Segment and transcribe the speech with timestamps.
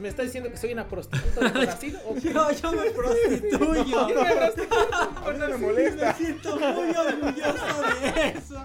[0.00, 1.98] ¿Me está diciendo que soy una prostituta de Brasil?
[2.06, 2.32] ¿O qué?
[2.32, 3.84] yo, yo me prostituyo.
[3.86, 4.24] Yo
[5.34, 6.06] me no me molesta.
[6.06, 8.64] Me siento muy orgulloso de eso.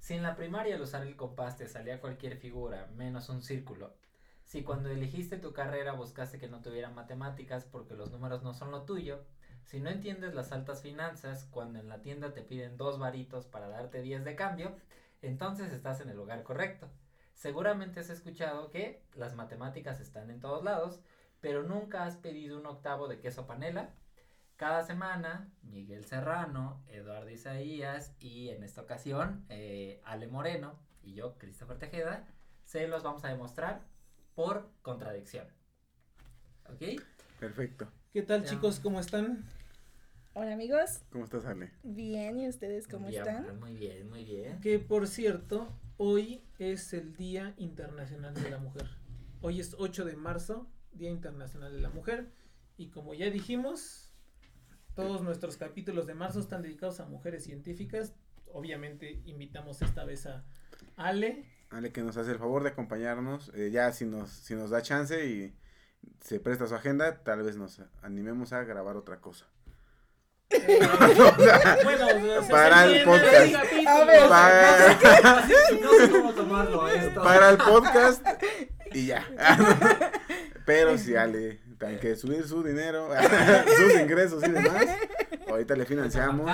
[0.00, 3.94] Si en la primaria al usar el compás te salía cualquier figura, menos un círculo,
[4.44, 8.70] si cuando elegiste tu carrera buscaste que no tuviera matemáticas porque los números no son
[8.70, 9.24] lo tuyo,
[9.64, 13.68] si no entiendes las altas finanzas cuando en la tienda te piden dos varitos para
[13.68, 14.76] darte 10 de cambio,
[15.22, 16.88] entonces estás en el lugar correcto.
[17.40, 21.00] Seguramente has escuchado que las matemáticas están en todos lados,
[21.40, 23.94] pero nunca has pedido un octavo de queso panela.
[24.56, 31.38] Cada semana, Miguel Serrano, Eduardo Isaías y en esta ocasión, eh, Ale Moreno y yo,
[31.38, 32.28] Christopher Tejeda,
[32.66, 33.80] se los vamos a demostrar
[34.34, 35.46] por contradicción.
[36.68, 37.00] ¿Ok?
[37.38, 37.90] Perfecto.
[38.12, 38.50] ¿Qué tal, Ya.
[38.50, 38.80] chicos?
[38.80, 39.46] ¿Cómo están?
[40.42, 41.70] Hola amigos, ¿Cómo estás, Ale?
[41.82, 43.60] bien, ¿y ustedes cómo bien, están?
[43.60, 44.58] Muy bien, muy bien.
[44.62, 48.86] Que por cierto, hoy es el Día Internacional de la Mujer.
[49.42, 52.32] Hoy es 8 de marzo, Día Internacional de la Mujer.
[52.78, 54.14] Y como ya dijimos,
[54.94, 58.14] todos nuestros capítulos de marzo están dedicados a mujeres científicas.
[58.46, 60.46] Obviamente invitamos esta vez a
[60.96, 61.44] Ale.
[61.68, 63.52] Ale que nos hace el favor de acompañarnos.
[63.54, 65.54] eh, ya si nos, si nos da chance y
[66.20, 69.46] se presta su agenda, tal vez nos animemos a grabar otra cosa.
[71.84, 73.52] Bueno, o sea, Para el podcast.
[73.52, 73.88] capítulo.
[73.90, 75.46] A ver, Para,
[75.80, 77.22] No sé cómo tomarlo esto.
[77.22, 78.26] para el podcast
[78.92, 79.28] y ya.
[80.66, 83.08] Pero si Ale tiene que subir su dinero,
[83.76, 84.86] sus ingresos y demás,
[85.48, 86.50] ahorita le financiamos.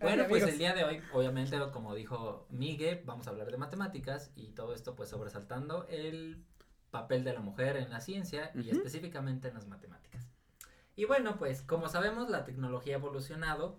[0.00, 4.32] Bueno, pues el día de hoy, obviamente, como dijo Miguel, vamos a hablar de matemáticas
[4.34, 6.44] y todo esto pues sobresaltando el
[6.90, 10.28] papel de la mujer en la ciencia y específicamente en las matemáticas.
[10.96, 13.76] Y bueno, pues como sabemos, la tecnología ha evolucionado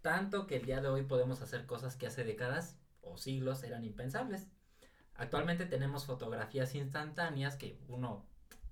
[0.00, 3.84] tanto que el día de hoy podemos hacer cosas que hace décadas o siglos eran
[3.84, 4.48] impensables.
[5.14, 8.26] Actualmente tenemos fotografías instantáneas que uno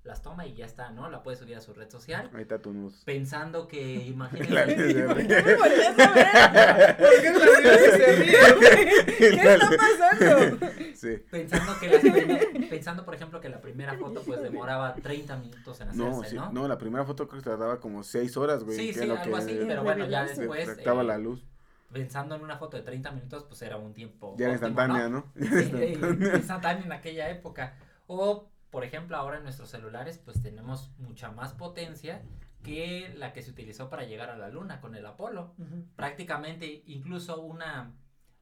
[0.04, 1.08] las toma y ya está, ¿no?
[1.10, 2.28] La puede subir a su red social.
[2.34, 3.02] Ahí está tu nus.
[3.04, 6.96] Pensando que, La imagínense, luz ¿Por de- qué me volteas a ver?
[6.96, 9.16] ¿Por qué la gente se ríe?
[9.16, 10.66] ¿Qué está pasando?
[10.94, 11.16] Sí.
[11.30, 15.88] pensando que primer- pensando por ejemplo que la primera foto pues demoraba 30 minutos en
[15.88, 16.52] hacerse, No, sí, ¿no?
[16.52, 18.76] no, la primera foto creo que tardaba como 6 horas, güey.
[18.76, 21.18] Sí, que sí, es lo algo que así, pero bueno, ya después proyectaba eh, la
[21.18, 21.44] luz.
[21.92, 25.08] pensando en una foto de 30 minutos pues era un tiempo Ya era óptimo, instantánea,
[25.08, 25.26] ¿no?
[25.36, 25.98] Sí, eh,
[26.36, 27.74] instantánea en aquella época.
[28.06, 32.22] O, por ejemplo, ahora en nuestros celulares, pues tenemos mucha más potencia
[32.62, 35.54] que la que se utilizó para llegar a la luna con el Apolo.
[35.94, 37.92] Prácticamente, incluso una,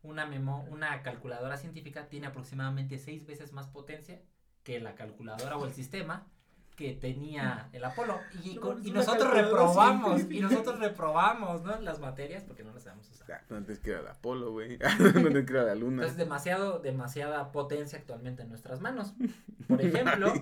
[0.03, 4.23] una, memo, una calculadora científica tiene aproximadamente seis veces más potencia
[4.63, 6.31] que la calculadora o el sistema
[6.81, 8.19] que tenía el Apolo.
[8.43, 11.79] Y, No, con- es y una nosotros reprobamos, y nosotros reprobamos, ¿no?
[11.83, 13.45] Las materias porque no las sabemos usar.
[13.51, 14.79] No antes que era la Apolo, güey.
[14.79, 15.97] no antes que era la luna.
[15.97, 19.13] Entonces, demasiado, demasiada potencia actualmente en nuestras manos.
[19.69, 20.33] Por ejemplo,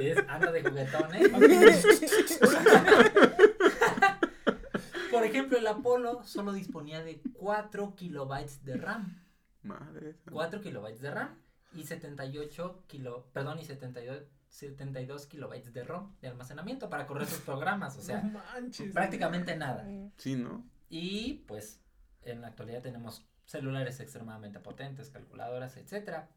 [0.00, 1.28] es, anda de juguetón, ¿eh?
[5.10, 9.22] Por ejemplo, el Apolo solo disponía de 4 kilobytes de RAM.
[9.62, 10.14] Madre.
[10.14, 10.30] santa.
[10.32, 11.38] 4 kilobytes de RAM
[11.74, 14.22] y 78 kilo, perdón, y 72,
[14.54, 18.92] 72 kilobytes de ROM de almacenamiento para correr sus programas, o sea, no manches.
[18.92, 19.84] prácticamente nada.
[20.16, 20.64] Sí, ¿no?
[20.88, 21.80] Y pues
[22.22, 26.28] en la actualidad tenemos celulares extremadamente potentes, calculadoras, etcétera.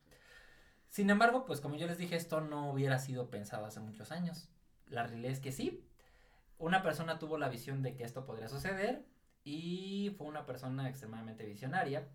[0.89, 4.49] Sin embargo, pues como yo les dije, esto no hubiera sido pensado hace muchos años.
[4.87, 5.85] La realidad es que sí.
[6.57, 9.05] Una persona tuvo la visión de que esto podría suceder
[9.43, 12.07] y fue una persona extremadamente visionaria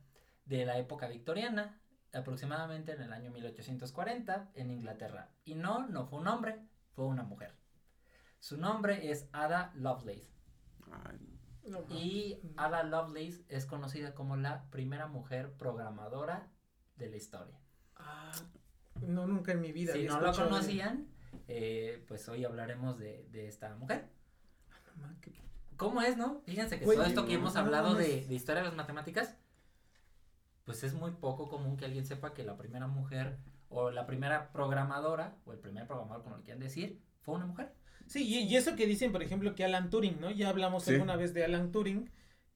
[0.47, 1.79] de la época victoriana,
[2.13, 5.31] aproximadamente en el año 1840 en Inglaterra.
[5.45, 6.61] Y no, no fue un hombre,
[6.93, 7.55] fue una mujer.
[8.39, 10.31] Su nombre es Ada Lovelace.
[10.91, 11.39] Ay,
[11.91, 16.51] Y Ada Lovelace es conocida como la primera mujer programadora
[16.97, 17.59] de la historia.
[17.97, 18.33] Ah,
[19.01, 19.93] no, nunca en mi vida.
[19.93, 21.09] Si no de- conocían,
[21.49, 24.11] eh, pues hoy hablaremos de, de esta mujer.
[24.97, 25.41] No, man, qué-
[25.77, 26.43] ¿Cómo es, no?
[26.45, 29.37] Fíjense que todo esto que no, hemos no hablado de, de historia de las matemáticas,
[30.65, 33.39] pues es muy poco común que alguien sepa que la primera mujer
[33.69, 37.73] o la primera programadora o el primer programador, como lo quieran decir, fue una mujer.
[38.07, 40.31] Sí, y, y eso que dicen, por ejemplo, que Alan Turing, ¿no?
[40.31, 40.93] Ya hablamos Sí.
[40.93, 42.11] alguna vez de Alan Turing,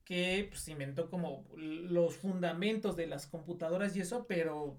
[0.05, 4.79] que pues, inventó como los fundamentos de las computadoras y eso, pero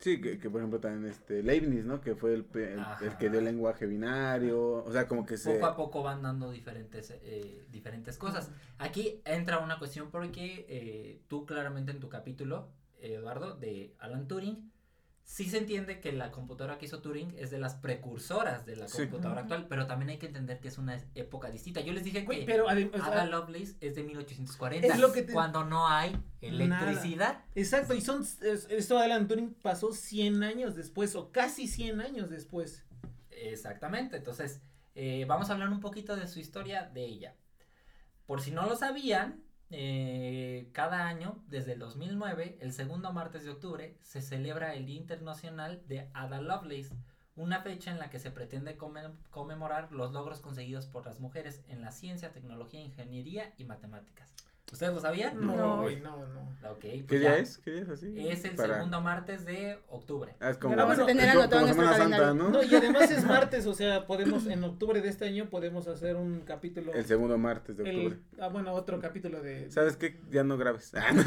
[0.00, 2.00] Sí, que, que por ejemplo también este Leibniz, ¿no?
[2.00, 5.52] Que fue el, el, el que dio el lenguaje binario, o sea, como que se...
[5.54, 8.50] Poco a poco van dando diferentes, eh, diferentes cosas.
[8.78, 14.72] Aquí entra una cuestión porque eh, tú claramente en tu capítulo, Eduardo, de Alan Turing,
[15.30, 18.88] sí se entiende que la computadora que hizo Turing es de las precursoras de la
[18.88, 19.02] Sí.
[19.02, 21.80] computadora actual, pero también hay que entender que es una época distinta.
[21.82, 25.12] Yo les dije que pero adem- o sea, Ada Lovelace es de 1840, Es lo
[25.12, 27.44] que te- cuando no hay electricidad.
[27.54, 32.00] exacto, y son, es- esto de Alan Turing pasó 100 años después, o casi 100
[32.00, 32.84] años después.
[33.30, 34.60] Exactamente, entonces
[34.96, 37.36] eh, vamos a hablar un poquito de su historia de ella.
[38.26, 43.50] Por si no lo sabían, eh, cada año, desde el 2009, el segundo martes de
[43.50, 46.94] octubre, se celebra el Día Internacional de Ada Lovelace,
[47.36, 51.80] una fecha en la que se pretende conmemorar los logros conseguidos por las mujeres en
[51.80, 54.34] la ciencia, tecnología, ingeniería y matemáticas.
[54.72, 55.40] ¿Ustedes lo sabían?
[55.44, 55.82] No, No.
[55.82, 56.50] güey, no, no.
[56.70, 57.36] Ok, ¿Qué pues día ya.
[57.38, 57.58] es?
[57.58, 58.14] ¿Qué día es así?
[58.28, 60.36] Es el Para- segundo martes de octubre.
[60.40, 62.50] Ah, es como, Vamos a es tener como- anotado como en nuestro Semana Santa, calendario.
[62.52, 62.58] ¿no?
[62.58, 66.16] No, y además es martes, o sea, podemos, en octubre de este año podemos hacer
[66.16, 66.92] un capítulo.
[66.92, 68.18] El segundo martes de el- octubre.
[68.40, 69.70] ah, bueno, otro capítulo de.
[69.70, 70.20] ¿Sabes qué?
[70.30, 70.92] Ya no grabes.
[70.94, 71.20] Ah, no.
[71.22, 71.26] Es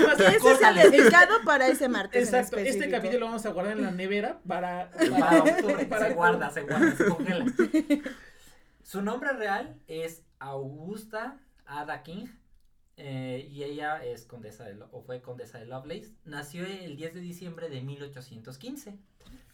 [0.00, 0.82] más, Ese es Córtale.
[0.82, 2.28] el dedicado para ese martes.
[2.28, 2.96] en Exacto, este específico.
[2.98, 4.90] capítulo lo vamos a guardar en la nevera para.
[4.90, 7.46] Para octubre, para se guarda, se guarda, se congela.
[8.82, 12.26] Su nombre real es Augusta Ada King
[12.96, 16.14] eh, y ella es condesa de, o fue condesa de Lovelace.
[16.24, 18.98] Nació el 10 de diciembre de 1815,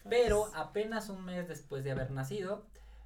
[0.09, 2.65] pero apenas un mes después de haber nacido,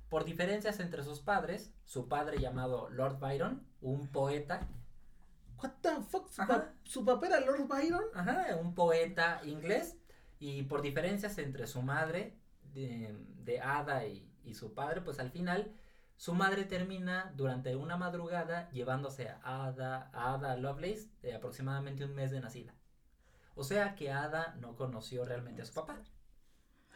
[0.10, 4.68] por diferencias entre sus padres, su padre llamado Lord Byron, un poeta,
[5.62, 6.30] What the fuck?
[6.30, 8.04] ¿Su, pa- su papel era Lord Byron?
[8.14, 9.98] Ajá, un poeta inglés.
[10.40, 12.38] Y por diferencias entre su madre,
[12.76, 15.72] de, de Ada y, y su padre, pues al final
[16.18, 22.16] su madre termina durante una madrugada llevándose a Ada, a Ada Lovelace de aproximadamente un
[22.16, 22.74] mes de nacida.
[23.56, 25.98] O sea que Ada no conoció realmente a su papá.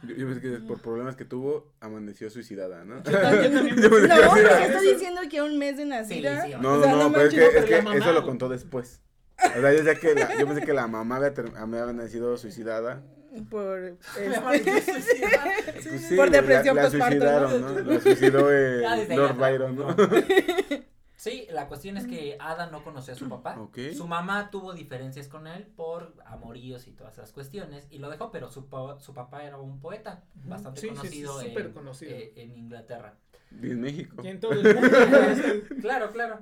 [0.03, 3.03] Yo, yo pensé que por problemas que tuvo, amaneció suicidada, ¿no?
[3.03, 5.85] Yo también- yo también- Yo pensé No, que- porque está diciendo que un mes de
[5.85, 6.43] nacida.
[6.43, 8.23] sí, No, O no, sea, no, no pero es que, es que mamá, eso lo
[8.23, 9.01] contó después.
[9.55, 13.03] O sea, yo, sé que la- yo pensé que la mamá había, había nacido suicidada.
[13.49, 13.79] Por,
[14.19, 14.29] este,
[15.89, 17.91] Pues sí, Por la- depresión la, postparto, suicidaron, ¿no?
[17.93, 18.81] La suicidó eh,
[19.15, 19.95] Lord la Byron, ¿no?
[21.15, 23.55] Sí, la cuestión es que Ada no conoció a su papá.
[23.95, 28.31] Su mamá tuvo diferencias con él por amoríos y todas esas cuestiones y lo dejó,
[28.31, 31.71] pero su, pa- su papá era un poeta bastante Sí, sí, sí, conocido, súper en,
[31.73, 32.11] conocido.
[32.11, 33.13] eh, en Inglaterra.
[33.61, 34.15] Y en México.
[34.23, 34.89] Y en todo el mundo.
[35.81, 36.39] Claro, claro.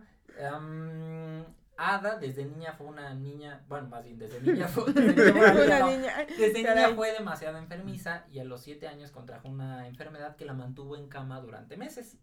[1.81, 5.65] Ada desde niña fue una niña, bueno, más bien desde niña fue, desde niña fue-
[5.65, 6.13] una no, niña.
[6.37, 10.53] desde niña fue demasiado enfermiza y a los 7 años contrajo una enfermedad que la
[10.53, 12.17] mantuvo en cama durante meses.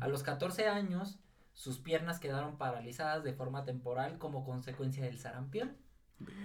[0.00, 1.18] A los 14 años,
[1.52, 5.76] sus piernas quedaron paralizadas de forma temporal como consecuencia del sarampión,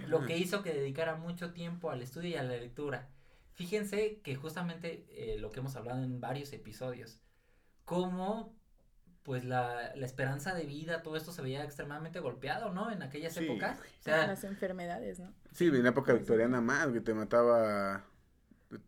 [0.06, 3.08] lo que hizo que dedicara mucho tiempo al estudio y a la lectura.
[3.54, 7.20] Fíjense que justamente eh, lo que hemos hablado en varios episodios,
[7.84, 8.54] cómo
[9.26, 12.90] pues la, la esperanza de vida, todo esto se veía extremadamente golpeado, ¿no?
[12.90, 13.44] En aquellas Sí.
[13.44, 13.78] épocas.
[13.80, 15.32] O sea, Las enfermedades, ¿no?
[15.52, 18.04] Sí, en la época victoriana más, que te mataba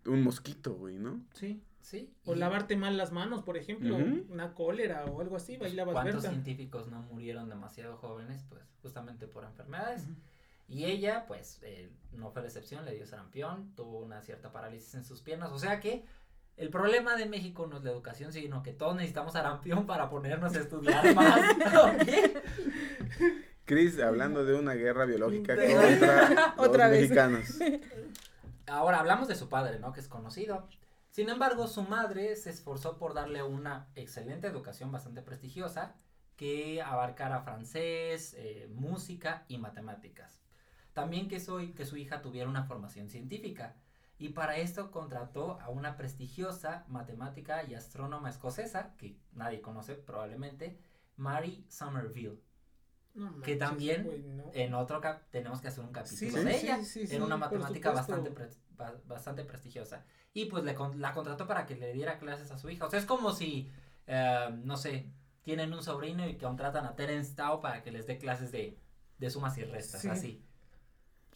[0.06, 1.20] un mosquito, güey, ¿no?
[1.34, 1.62] Sí.
[1.80, 2.14] sí.
[2.24, 3.96] O y- lavarte mal las manos, por ejemplo.
[4.30, 5.56] Una cólera o algo así.
[5.58, 6.30] Pues, Bailabas ¿Cuántos Berta.
[6.30, 8.44] científicos no murieron demasiado jóvenes?
[8.48, 10.06] Pues justamente por enfermedades.
[10.68, 14.94] Y ella, pues, eh, no fue la excepción, le dio sarampión, tuvo una cierta parálisis
[14.94, 15.50] en sus piernas.
[15.50, 16.04] O sea que
[16.58, 20.54] el problema de México no es la educación, sino que todos necesitamos sarampión para ponernos
[20.54, 21.40] a estudiar más.
[21.84, 22.08] ¿ok?
[23.64, 27.00] Chris, hablando de una guerra biológica contra Otra los vez.
[27.02, 27.58] mexicanos.
[28.66, 29.92] Ahora hablamos de su padre, ¿no?
[29.92, 30.68] Que es conocido.
[31.10, 35.94] Sin embargo, su madre se esforzó por darle una excelente educación bastante prestigiosa
[36.36, 40.40] que abarcara francés, eh, música y matemáticas.
[40.92, 43.74] También que, soy, que su hija tuviera una formación científica.
[44.18, 50.78] Y para esto contrató a una prestigiosa matemática y astrónoma escocesa, que nadie conoce probablemente,
[51.16, 52.40] Mary Somerville.
[53.14, 54.50] No Que también, no.
[54.54, 56.80] En otro cap tenemos que hacer un capítulo Sí, de sí, ella.
[57.14, 58.32] Era una matemática bastante,
[59.06, 60.04] bastante prestigiosa.
[60.32, 62.86] Y pues le con- la contrató para que le diera clases a su hija.
[62.86, 63.70] O sea, es como si,
[64.06, 65.10] eh, no sé,
[65.42, 68.78] tienen un sobrino y contratan a Terence Tao para que les dé clases de,
[69.18, 70.08] de sumas y restas, Sí.
[70.08, 70.44] así.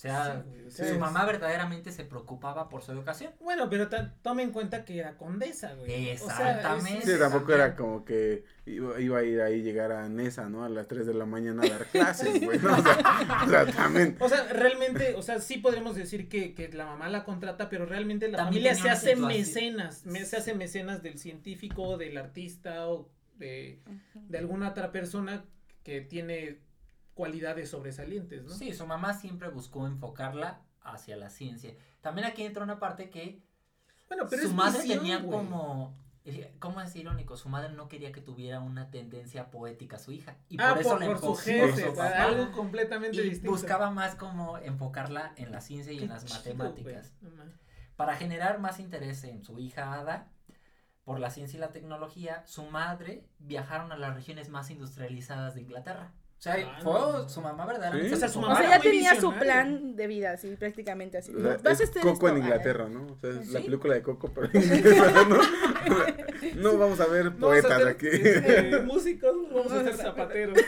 [0.04, 3.32] O sea, Sí, güey, o su mamá verdaderamente se preocupaba por su educación.
[3.40, 3.88] Bueno, pero
[4.22, 5.90] toma en cuenta que era condesa, güey.
[5.90, 7.06] O sea, es- Exactamente.
[7.12, 10.64] Sí, tampoco era como que iba, iba a ir ahí, llegar a Nesa, ¿no?
[10.64, 12.72] A las 3 de la mañana a dar clases, güey, ¿no?
[12.76, 14.16] O sea, o sea, también.
[14.18, 17.86] O sea, realmente, o sea, sí podríamos decir que, que la mamá la contrata, pero
[17.86, 22.16] realmente la También familia se hace situación- mecenas, me- se hace mecenas del científico, del
[22.18, 23.78] artista o de,
[24.14, 25.44] de alguna otra persona
[25.84, 26.58] que tiene
[27.14, 28.50] cualidades sobresalientes, ¿no?
[28.50, 31.74] Sí, su mamá siempre buscó enfocarla hacia la ciencia.
[32.00, 33.42] También aquí entra una parte que
[34.08, 37.36] Bueno, pero su es madre tenía como, eh, ¿cómo es irónico?
[37.36, 40.36] Su madre no quería que tuviera una tendencia poética a su hija.
[40.48, 43.50] Y ah, por eso por, le por su su algo completamente y distinto.
[43.50, 47.12] buscaba más como enfocarla en la ciencia y Qué en las chido, matemáticas.
[47.96, 50.32] Para generar más interés en su hija Ada
[51.04, 55.62] por la ciencia y la tecnología, su madre viajaron a las regiones más industrializadas de
[55.62, 56.12] Inglaterra.
[56.42, 57.28] O sea, Ah, fue no.
[57.28, 58.08] su mamá verdaderamente.
[58.08, 58.14] Sí.
[58.14, 58.74] O sea, se su O mamá enfocaba.
[58.82, 61.32] sea, ya tenía su plan de vida, así, prácticamente así.
[61.32, 63.06] O sea, Vas a es hacer Coco esto, en Inglaterra, ¿no?
[63.12, 64.48] O sea, es la película de Coco, pero
[65.28, 65.38] ¿no?
[66.56, 68.06] No vamos a ver Vamos a poetas hacer, aquí.
[68.10, 70.58] este, músicos, vamos a a- zapateros.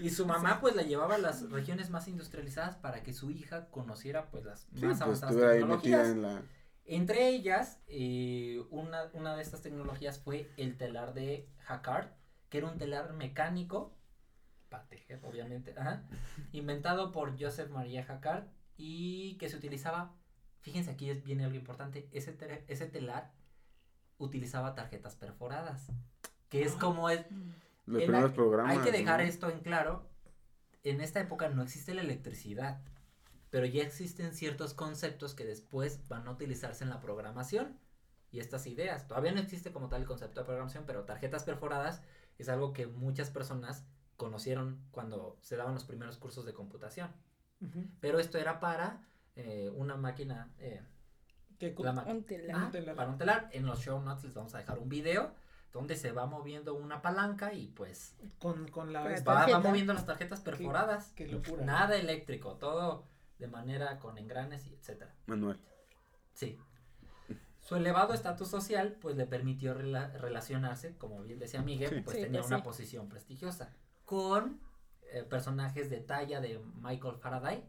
[0.00, 3.70] Y su mamá pues la llevaba a las regiones más industrializadas para que su hija
[3.70, 6.00] conociera pues las Sí, más pues avanzadas tecnologías.
[6.00, 6.42] metida en la...
[6.86, 12.08] Entre ellas, eh, una, una de estas tecnologías fue el telar de Jacquard,
[12.50, 13.94] que era un telar mecánico,
[15.22, 16.02] obviamente, ajá,
[16.52, 18.44] inventado por Joseph María Jacquard
[18.76, 20.14] y que se utilizaba,
[20.60, 23.32] fíjense aquí es, viene algo importante, ese, te- ese telar
[24.18, 25.86] utilizaba tarjetas perforadas,
[26.48, 27.20] que es como es,
[27.86, 28.76] Los en primeros la- programas.
[28.78, 29.26] hay que dejar ¿no?
[29.26, 30.08] esto en claro.
[30.82, 32.82] En esta época no existe la electricidad,
[33.50, 37.78] pero ya existen ciertos conceptos que después van a utilizarse en la programación.
[38.30, 42.02] Y estas ideas, todavía no existe como tal el concepto de programación, pero tarjetas perforadas
[42.36, 47.10] es algo que muchas personas conocieron cuando se daban los primeros cursos de computación.
[48.00, 49.06] Pero esto era para
[49.36, 50.82] eh, una máquina, eh,
[51.58, 52.14] Qué la máquina.
[52.14, 52.56] Un telar.
[52.60, 52.94] Ah, Un telar.
[52.96, 53.48] para un telar.
[53.52, 55.32] En los show notes les vamos a dejar un video
[55.72, 59.10] donde se va moviendo una palanca y pues con, con la...
[59.14, 61.12] Esta- va, moviendo las tarjetas perforadas.
[61.16, 61.64] Qué locura.
[61.64, 65.14] Nada eléctrico, todo de manera con engranes y etcétera.
[65.26, 65.58] Manuel.
[66.34, 66.60] Sí.
[67.60, 72.00] Su elevado estatus social pues le permitió rela- relacionarse, como bien decía Miguel, Sí.
[72.02, 72.62] pues Sí, tenía pues, una sí.
[72.64, 74.60] posición prestigiosa con
[75.12, 77.64] eh, personajes de talla de Michael Faraday,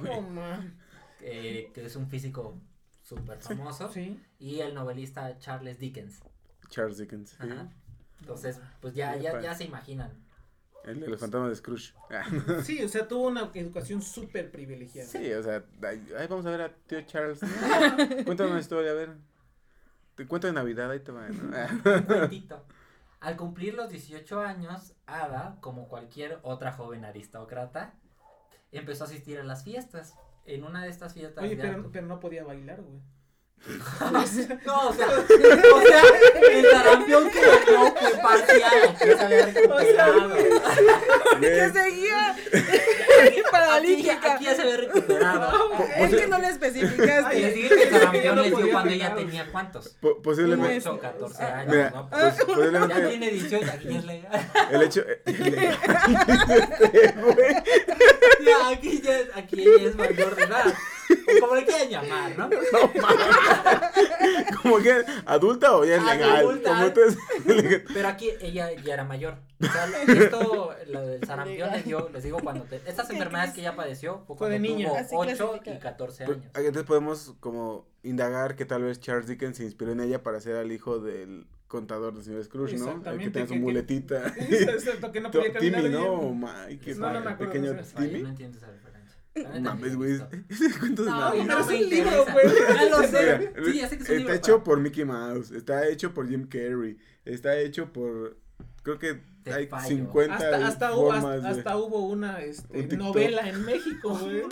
[0.00, 0.20] güey.
[0.22, 0.78] man.
[1.20, 2.58] eh, que es un físico
[3.02, 4.20] súper famoso, Sí.
[4.38, 6.20] y el novelista Charles Dickens.
[6.68, 7.30] Charles Dickens.
[7.30, 7.36] sí.
[7.50, 7.68] Ajá.
[8.20, 10.12] Entonces, pues ya, ya, ya se imaginan.
[10.84, 11.92] El de los fantasmas de Scrooge.
[12.10, 12.24] Ah,
[12.64, 15.08] Sí, o sea, tuvo una educación súper privilegiada.
[15.08, 17.40] Sí, o sea, ahí ahí vamos a ver a tío Charles.
[18.24, 19.10] Cuéntame una historia, a ver.
[20.16, 21.28] Te cuento de Navidad, ahí te va.
[21.28, 21.56] ¿no?
[21.56, 21.68] Ah.
[21.84, 22.64] Un cuentito.
[23.22, 27.94] Al cumplir los 18 años, Ada, como cualquier otra joven aristócrata,
[28.72, 30.14] empezó a asistir a las fiestas.
[30.44, 31.44] En una de estas fiestas.
[31.44, 33.00] Oye, pero, pero no podía bailar, güey.
[34.66, 36.02] No, o sea, o sea,
[36.50, 38.88] el sarampión que dio fue parcial.
[38.88, 40.34] Aquí se había recuperado.
[41.40, 41.70] Que Güey,
[43.80, 45.78] seguía Aquí, aquí ya se había recuperado.
[45.96, 47.38] Es que no le especificaste.
[47.40, 49.88] Y el ya sarampión no les dio cuando ella tenía cuántos.
[50.00, 50.88] po- posiblemente.
[50.88, 52.08] 8 o 14 años, Mira, ¿no?
[52.10, 54.50] pues, Ya posiblemente tiene 18, aquí es legal.
[54.70, 55.04] el hecho.
[58.44, 60.66] Ya, aquí ya es, aquí ella es mayor de edad.
[60.66, 62.50] O como le quieran llamar, ¿no?
[64.62, 66.36] como que adulta o ya es legal.
[66.38, 66.70] Adulta.
[66.70, 67.18] Como entonces,
[67.92, 69.36] Pero aquí ella ya era mayor.
[69.62, 73.60] O sea, esto, lo del sarampión les dio, les digo, cuando te, estas enfermedades que
[73.60, 74.88] ella padeció fue Fue de cuando niña.
[74.88, 75.78] tuvo Así 8 y clasifica.
[75.80, 76.50] 14 pues, años.
[76.56, 80.56] entonces podemos como indagar que tal vez Charles Dickens se inspiró en ella para ser
[80.56, 83.00] al hijo del contador del señor Scrooge, ¿no?
[83.06, 84.26] El que tenía su que- que- muletita.
[84.38, 86.18] Exacto, que no podía caminar Timmy, ¿no?
[86.20, 86.40] bien.
[86.68, 88.22] Mike, No, no me acuerdo pequeño de Timmy.
[88.22, 88.92] no entiendo esa referencia.
[89.34, 90.20] La neta, Mames, güey.
[90.50, 91.30] Ese cuento de No, nada.
[91.32, 92.46] pero no es me un libro, güey.
[92.76, 93.52] Ya lo sé.
[93.64, 94.34] Sí, ya sé que es un está libro.
[94.34, 98.36] hecho por Mickey Mouse, está hecho por Jim Carrey, está hecho por
[98.82, 99.88] creo que Te hay fallo.
[99.88, 102.98] 50 Hasta, hasta, hubo, formas hasta, de- hasta hubo una este, Un TikTok.
[102.98, 104.42] novela en México, güey.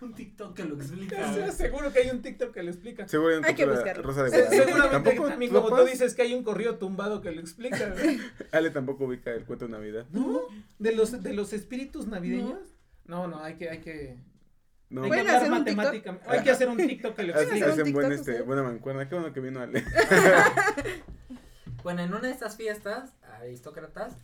[0.00, 1.16] Un TikTok que lo explica.
[1.34, 3.06] Sea, Seguro que hay un TikTok que lo explica.
[3.06, 4.02] Seguramente Hay que buscarlo.
[4.02, 4.30] Rosa de.
[4.30, 7.94] Seguramente Tampoco también, como tú dices, que hay un corrido tumbado que lo explica.
[8.52, 10.06] Ale tampoco ubica el cuento de Navidad.
[10.10, 10.40] ¿No?
[10.80, 12.58] ¿De los, de los espíritus navideños?
[13.06, 14.16] No, no, hay que, hay que,
[14.90, 16.26] No, hay que ¿Pueden hablar hacer matemáticamente.
[16.28, 19.08] Hay que hacer un TikTok que lo un hacen buen este, buena mancuerna.
[19.08, 19.84] Qué bueno que vino Ale.
[21.82, 24.14] Bueno, en una de estas fiestas, aristócratas,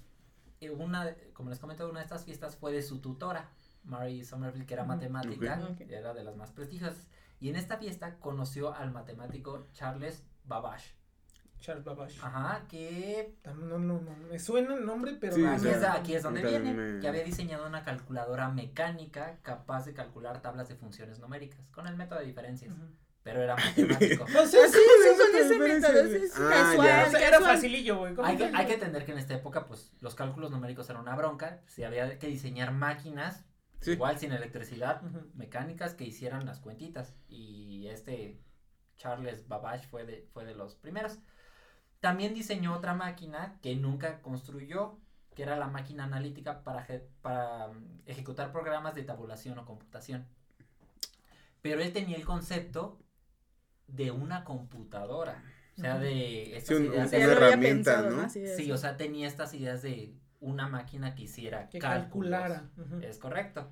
[0.61, 3.50] eh, una, como les comento, una de estas fiestas fue de su tutora,
[3.85, 5.71] Mary Somerville, que era matemática, Ok.
[5.73, 5.81] Ok.
[5.91, 7.07] era de las más prestigiosas.
[7.41, 10.95] Y en esta fiesta conoció al matemático Charles Babbage.
[11.61, 12.19] Charles Babbage.
[12.23, 14.00] Ajá, que No, no, no,
[14.31, 17.25] me suena el nombre, pero Sí, aquí, es, aquí es donde viene, me- que había
[17.25, 22.27] diseñado una calculadora mecánica capaz de calcular tablas de funciones numéricas, con el método de
[22.27, 22.85] diferencias, Ujú.
[23.22, 24.25] Pero era matemático.
[24.25, 26.25] O sea, Sí, sí, con ese.
[26.25, 28.14] Es Ah, casual, era facilillo, güey.
[28.14, 31.02] ¿cómo Hay que, hay que entender que en esta época, pues, los cálculos numéricos eran
[31.02, 33.44] una bronca, si había que diseñar máquinas,
[33.80, 33.92] Sí.
[33.92, 35.02] igual sin electricidad,
[35.34, 38.40] mecánicas que hicieran las cuentitas, y este
[38.96, 41.18] Charles Babbage fue de, fue de los primeros.
[42.00, 44.98] También diseñó otra máquina que nunca construyó,
[45.37, 46.87] que era la máquina analítica para,
[47.22, 50.26] para mm, ejecutar programas de tabulación o computación.
[51.62, 52.98] pero él tenía el concepto
[53.88, 55.42] de una computadora.
[55.76, 58.28] O sea, de estas Sí, un- ideas un- de- una herramienta, pensado, ¿no?
[58.30, 62.30] Sí, o sea, tenía estas ideas de una máquina que hiciera Que cálculos.
[62.30, 62.71] calculara.
[63.02, 63.71] Es correcto.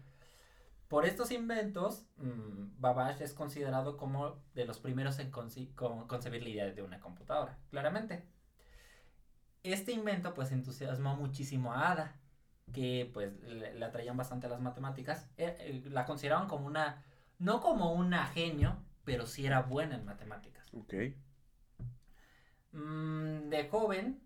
[0.88, 6.48] Por estos inventos, mm, Babbage es considerado como de los primeros en con- concebir la
[6.48, 8.24] idea de una computadora, claramente.
[9.64, 12.16] Este invento pues entusiasmó muchísimo a Ada,
[12.72, 15.28] que pues le, le atraían bastante a las matemáticas.
[15.36, 17.02] Eh, eh, la consideraban como una,
[17.40, 20.68] no como una genio, pero sí era buena en matemáticas.
[20.74, 20.94] Ok.
[22.72, 24.20] Mm, de joven,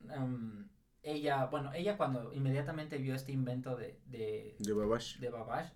[0.00, 0.62] mm,
[1.02, 5.18] ella, bueno, ella cuando inmediatamente vio este invento de, de, De Babash.
[5.18, 5.30] de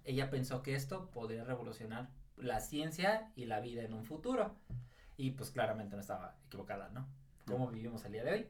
[0.04, 4.54] ella pensó que esto podría revolucionar la ciencia y la vida en un futuro.
[5.16, 7.08] Y pues claramente no estaba equivocada, ¿no?
[7.46, 8.48] Como vivimos el día de hoy.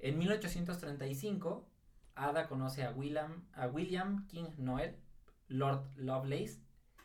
[0.00, 1.68] En 1835,
[2.16, 4.96] Ada conoce a William, a William King Noel,
[5.48, 6.60] Lord Lovelace,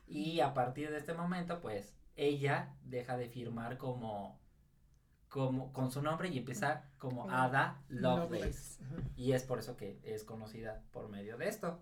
[0.07, 4.39] y a partir de este momento, pues, ella deja de firmar como,
[5.29, 8.83] como con su nombre y empieza como Ada Lovelace.
[9.15, 11.81] Y es por eso que es conocida por medio de esto.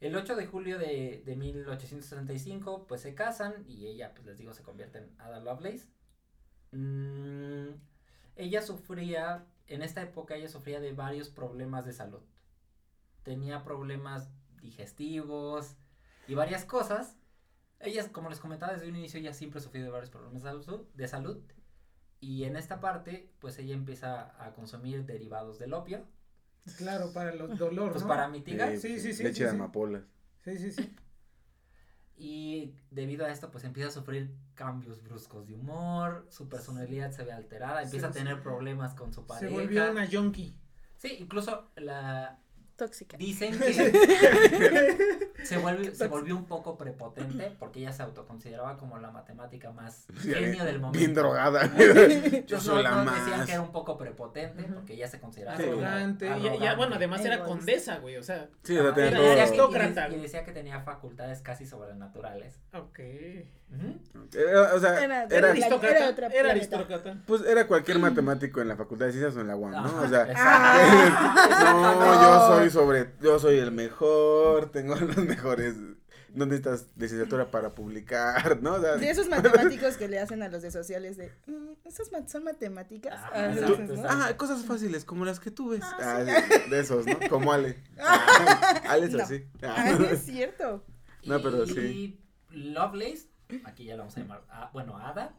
[0.00, 4.52] El 8 de julio de, de 1835, pues se casan y ella, pues les digo,
[4.52, 5.88] se convierte en Ada Lovelace.
[6.72, 7.74] Mm,
[8.36, 12.20] ella sufría, en esta época ella sufría de varios problemas de salud.
[13.22, 15.76] Tenía problemas digestivos
[16.26, 17.16] y varias cosas.
[17.80, 20.86] Ella, como les comentaba desde un inicio, ella siempre sufrió de varios problemas de salud,
[20.94, 21.38] de salud.
[22.20, 26.04] Y en esta parte, pues ella empieza a consumir derivados del opio.
[26.78, 28.08] Claro, para los dolor, Pues ¿no?
[28.08, 28.72] para mitigar.
[28.72, 29.54] Eh, Sí, sí, sí, Leche sí, de sí.
[29.56, 30.02] amapolas.
[30.42, 30.96] Sí, sí, sí.
[32.18, 37.24] Y debido a esto, pues empieza a sufrir cambios bruscos de humor, su personalidad se
[37.24, 39.48] ve alterada, empieza a tener problemas con su pareja.
[39.48, 40.56] Se volvió una yonki.
[40.96, 42.40] Sí, incluso la
[42.76, 43.16] Tóxica.
[43.16, 43.72] dicen que
[45.44, 50.06] se vuelve, se volvió un poco prepotente porque ella se autoconsideraba como la matemática más
[50.20, 50.98] genio del momento.
[50.98, 51.70] Bien drogada.
[52.46, 53.46] Yo soy no- la no decían más.
[53.46, 55.64] que era un poco prepotente porque ella se consideraba Sí.
[55.64, 56.30] Arrogante.
[56.60, 58.16] Ya- bueno, además era condesa, güey.
[58.18, 59.32] O sea, Sí, Ah, era todo.
[59.32, 60.08] aristócrata.
[60.10, 62.60] y, y decía que tenía facultades casi sobrenaturales.
[62.74, 62.98] ok.
[64.32, 65.96] Era- o sea, Era- era, era aristócrata.
[65.98, 66.76] era otra Era planeta.
[66.76, 67.16] aristócrata.
[67.26, 69.78] pues era cualquier matemático en la facultad de ciencias o en la UAM, ¿no?
[69.78, 70.24] Ajá, O sea,
[71.72, 75.74] no, yo soy sobre, yo soy el mejor, tengo los mejores,
[76.34, 78.74] no necesitas licenciatura para publicar, ¿no?
[78.74, 82.10] O sea, De esos matemáticos que le hacen a los de sociales de, "Mm, ¿esas
[82.30, 83.14] son matemáticas?
[83.14, 85.80] Ajá, Ah, ah, cosas fáciles como las que tú ves.
[85.82, 86.48] Ah, Ah, sí.
[86.70, 87.18] de, de esos, ¿no?
[87.30, 87.82] Como Ale.
[87.98, 89.22] Ah, Ale es No.
[89.22, 89.46] así.
[89.62, 90.84] Ah, no es cierto.
[91.24, 92.20] No, pero y sí.
[92.50, 93.28] Lovelace,
[93.64, 95.34] aquí ya lo vamos a llamar, bueno, Ada,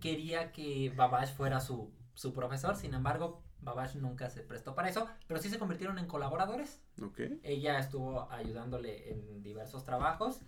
[0.00, 5.06] quería que Babbage fuera su, su profesor, sin embargo, Babbage nunca se prestó para eso,
[5.26, 6.80] pero sí se convirtieron en colaboradores.
[7.02, 7.20] Ok.
[7.42, 10.40] Ella estuvo ayudándole en diversos trabajos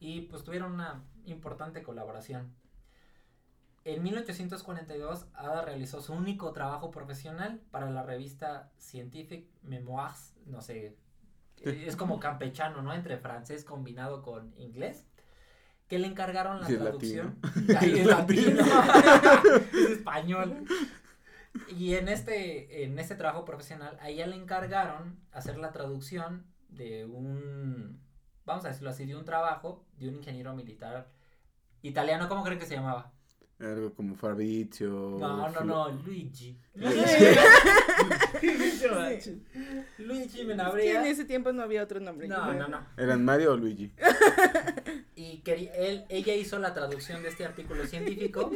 [0.00, 2.52] y pues tuvieron una importante colaboración.
[3.84, 10.96] En 1842, Ada realizó su único trabajo profesional para la revista Scientific Memoirs, no sé,
[11.64, 12.92] es como campechano, ¿no?
[12.94, 15.06] Entre francés combinado con inglés,
[15.88, 17.38] que le encargaron la Sí, es traducción.
[17.42, 17.78] latino.
[17.80, 18.62] Ay, es latino,
[19.72, 20.64] es español.
[21.76, 27.04] Y en este, en este trabajo profesional, a ella le encargaron hacer la traducción de
[27.04, 28.00] un,
[28.44, 31.10] vamos a decirlo así, de un trabajo de un ingeniero militar
[31.82, 33.12] italiano, ¿cómo creen que se llamaba?
[33.60, 35.16] Algo como Fabrizio.
[35.20, 36.58] No, no, no, Luigi.
[38.40, 39.44] Sí.
[39.98, 41.00] Luigi Es que Menabrea.
[41.00, 42.26] en ese tiempo no había otro nombre.
[42.26, 42.84] No, no, no.
[42.96, 43.92] ¿Eran Mario o Luigi?
[45.14, 48.50] Y quería, él, ella hizo la traducción de este artículo científico.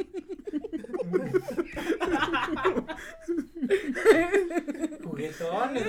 [5.05, 5.85] Juguetones.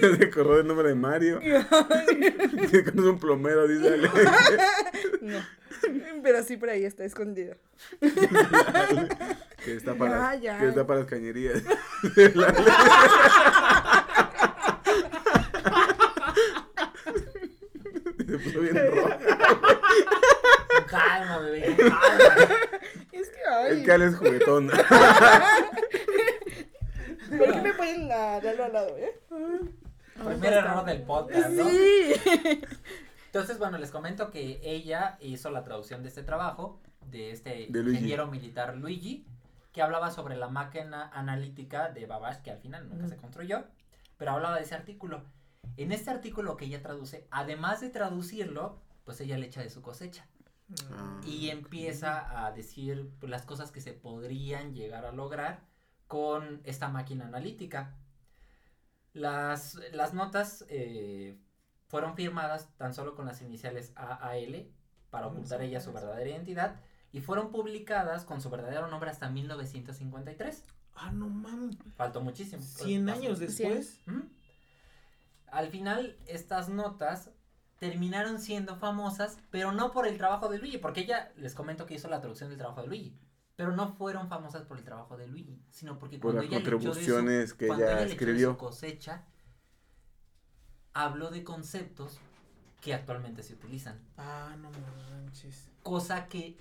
[0.00, 1.40] Se acordó del nombre de Mario.
[1.40, 4.10] Que conoce un plomero, dice Ale.
[5.20, 5.38] No.
[6.22, 7.54] Pero sí por ahí está escondido.
[9.64, 10.58] Que está para, Ya, ya.
[10.58, 11.62] Que está para las cañerías.
[18.28, 19.08] Se puso bien rojo.
[20.86, 21.76] Calma, bebé.
[21.76, 22.77] Calma.
[23.88, 24.68] Es que, Ale es juguetón.
[27.38, 29.18] ¿por qué me ponen a darlo al lado, eh?
[30.14, 31.70] Primer error del podcast, ¿no?
[31.70, 32.12] Sí.
[33.26, 37.80] Entonces, bueno, les comento que ella hizo la traducción de este trabajo, de este De
[37.80, 39.26] ingeniero militar Luigi,
[39.72, 43.64] que hablaba sobre la máquina analítica de Babbage, que al final nunca se construyó,
[44.18, 45.24] pero hablaba de ese artículo.
[45.78, 49.80] En este artículo que ella traduce, además de traducirlo, pues ella le echa de su
[49.80, 50.26] cosecha
[50.90, 51.20] Ah.
[51.24, 55.66] y empieza a decir las cosas que se podrían llegar a lograr
[56.06, 57.96] con esta máquina analítica.
[59.14, 61.38] Las, las notas eh,
[61.86, 64.68] fueron firmadas tan solo con las iniciales AAL
[65.10, 66.76] para Ujú, ocultar ella su verdadera identidad
[67.12, 70.64] y fueron publicadas con su verdadero nombre hasta 1953.
[70.96, 71.76] Ah, no mames.
[71.96, 72.62] Faltó muchísimo.
[72.62, 73.18] 100 Pasó.
[73.18, 74.00] años después.
[75.46, 77.30] Al final, estas notas
[77.78, 81.94] terminaron siendo famosas, pero no por el trabajo de Luigi, porque ella, les comento que
[81.94, 83.16] hizo la traducción del trabajo de Luigi,
[83.56, 86.58] pero no fueron famosas por el trabajo de Luigi, sino porque Por cuando las ella
[86.58, 89.24] leyó de su- contribuciones que cuando ella ella de su cosecha,
[90.94, 92.18] habló de conceptos
[92.80, 95.68] que actualmente se utilizan, Ah, no manches.
[95.82, 96.56] cosa que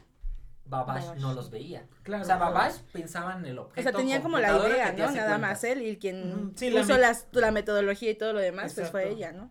[0.66, 1.88] Babash, no los veía.
[2.04, 2.24] Claro.
[2.24, 2.54] O sea, claro.
[2.54, 3.90] Babash pensaba en el O objeto.
[3.90, 4.98] sea, tenía como la idea, ¿no?
[4.98, 5.40] Nada cuentas.
[5.40, 8.90] más él y quien sí, la puso las, la metodología y todo lo demás, pues
[8.92, 9.50] fue ella, ¿no?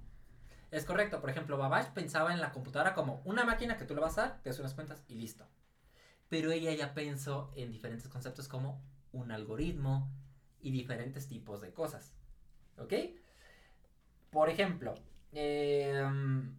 [0.77, 4.03] Es correcto, por ejemplo, Babbage pensaba en la computadora como una máquina que tú le
[4.03, 5.47] vas a dar, te hace unas cuentas y listo.
[6.29, 10.11] Pero ella ya pensó en diferentes conceptos como un algoritmo
[10.61, 12.13] y diferentes tipos de cosas.
[12.77, 12.93] ¿Ok?
[14.29, 14.93] Por ejemplo,
[15.33, 16.55] em,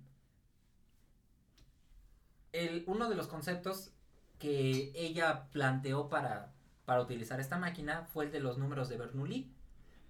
[2.53, 3.91] el, uno de los conceptos
[4.39, 9.53] que ella planteó para, para utilizar esta máquina fue el de los números de Bernoulli.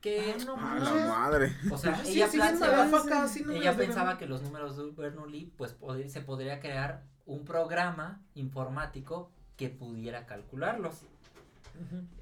[0.01, 1.07] Que, Ah, no A la manches.
[1.07, 1.51] madre.
[1.71, 4.27] o sea, Sí, ella sí, bien planteaba, madafaca, sí, no me ella de pensaba que
[4.27, 11.01] los números de Bernoulli, pues pod- se podría crear un programa informático que pudiera calcularlos.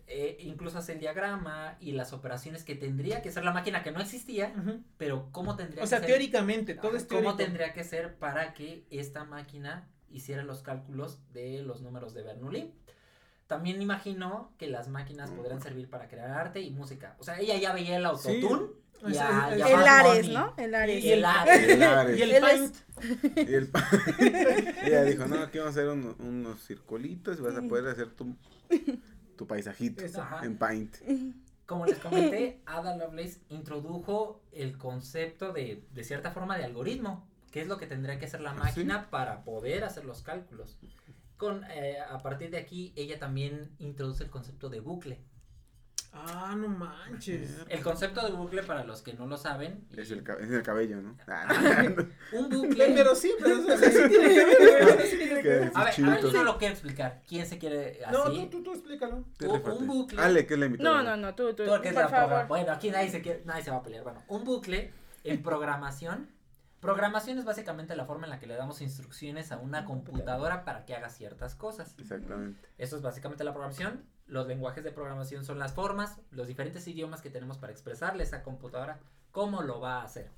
[0.07, 3.91] Eh, incluso hace el diagrama y las operaciones que tendría que hacer la máquina que
[3.91, 4.53] no existía,
[4.97, 6.15] pero cómo tendría O sea, que ser.
[6.15, 7.31] teóricamente, todo es teórico.
[7.31, 12.23] ¿Cómo tendría que ser para que esta máquina hiciera los cálculos de los números de
[12.23, 12.73] Bernoulli?
[13.47, 17.15] También imaginó que las máquinas podrían servir para crear arte y música.
[17.19, 18.41] O sea, ella ya veía el Sí.
[18.41, 18.69] autotune
[19.03, 20.29] O y a- es- y El Ares.
[20.29, 20.53] ¿no?
[20.57, 21.03] El Ares.
[21.03, 21.69] Y el Ares.
[21.69, 22.17] El Ares.
[22.17, 22.75] Y el paint.
[23.39, 23.71] Y el
[24.83, 28.09] ella dijo, no, aquí vamos a hacer uno- unos circulitos y vas a poder hacer
[28.15, 28.35] tu,
[29.37, 30.03] tu paisajito.
[30.19, 30.43] Ajá.
[30.45, 30.95] en Paint.
[31.67, 37.61] Como les comenté, Ada Lovelace introdujo el concepto de, de cierta forma de algoritmo, que
[37.61, 38.59] es lo que tendría que hacer la ¿Ah, sí?
[38.59, 40.77] máquina para poder hacer los cálculos.
[41.37, 45.19] Con, eh, a partir de aquí, ella también introduce el concepto de bucle.
[46.17, 47.57] Ah, no manches.
[47.67, 50.49] El concepto de bucle, para los que no lo saben, y- Es el, ca- es
[50.49, 51.17] el cabello, ¿no?
[52.31, 52.93] Un bucle...
[52.95, 55.01] pero sí, pero o sea, sí tiene que ver.
[55.01, 55.63] sí tiene que Que ver.
[55.63, 57.21] es a ver, a ver, yo no lo quiero explicar.
[57.27, 58.47] ¿Quién se quiere No, así?
[58.49, 59.25] tú, tú, tú explícalo.
[59.77, 60.21] Un bucle.
[60.21, 60.89] Ale, que es la invitada.
[60.89, 61.63] No, no, no, tú, tú.
[62.47, 64.03] Bueno, aquí nadie se, quiere- nadie se va a pelear.
[64.05, 64.93] Bueno, un bucle
[65.25, 66.29] en programación.
[66.79, 70.85] Programación es básicamente la forma en la que le damos instrucciones a una computadora para
[70.85, 71.95] que haga ciertas cosas.
[71.97, 72.59] Exactamente.
[72.77, 74.03] Eso es básicamente la programación.
[74.27, 78.25] Los lenguajes de programación son las formas, los diferentes idiomas que tenemos para expresarle a
[78.25, 78.99] esa computadora
[79.31, 80.29] cómo lo va a hacer.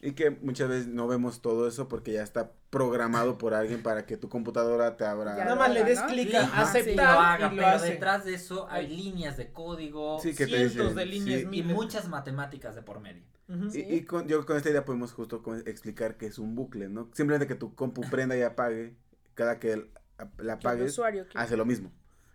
[0.00, 4.04] Y que muchas veces no vemos todo eso porque ya está programado por alguien para
[4.04, 5.36] que tu computadora te abra.
[5.36, 6.06] Ya Nada más le des ¿no?
[6.08, 7.90] clic Sí, a y lo aceptar haga, y lo pero hace.
[7.92, 11.46] detrás de eso hay líneas de código Sí, que te Cientos dicen, de líneas sí.
[11.52, 13.22] y muchas matemáticas de por medio.
[13.48, 13.86] Y, Sí.
[13.88, 17.10] y con, yo con esta idea podemos justo con- explicar que es un bucle, ¿no?
[17.12, 18.96] Simplemente que tu compu prenda y apague,
[19.34, 21.92] cada que el- a- la apagues, usuario hace lo mismo.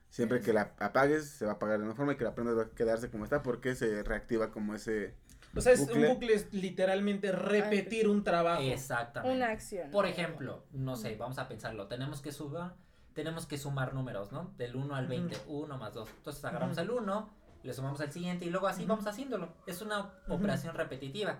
[0.10, 2.58] Siempre que la apagues, se va a apagar de una forma y que la prendas
[2.58, 5.14] va a quedarse como está porque se reactiva como ese...
[5.56, 6.08] O sea, es, bucle.
[6.08, 8.62] un bucle es literalmente repetir un trabajo.
[8.62, 9.36] Exactamente.
[9.36, 9.90] Una acción.
[9.92, 11.88] Por ejemplo, no sé, vamos a pensarlo.
[11.88, 12.76] Tenemos que sumar,
[13.14, 14.52] tenemos que sumar números, ¿no?
[14.58, 16.08] Del 1 al 20, 1 más 2.
[16.18, 17.30] Entonces agarramos el 1,
[17.64, 18.90] le sumamos el siguiente y luego así Ujú.
[18.90, 19.54] vamos haciéndolo.
[19.66, 20.34] Es una Ujú.
[20.36, 21.40] operación repetitiva.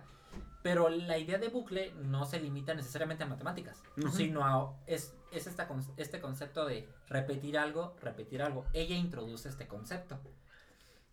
[0.62, 4.10] Pero la idea de bucle no se limita necesariamente a matemáticas, Ujú.
[4.10, 8.66] sino a es, es esta este concepto de repetir algo, repetir algo.
[8.74, 10.20] Ella introduce este concepto.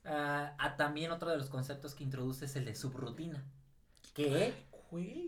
[0.04, 3.44] Ah, a también otro de los conceptos que introduce es el de subrutina.
[4.14, 4.54] Que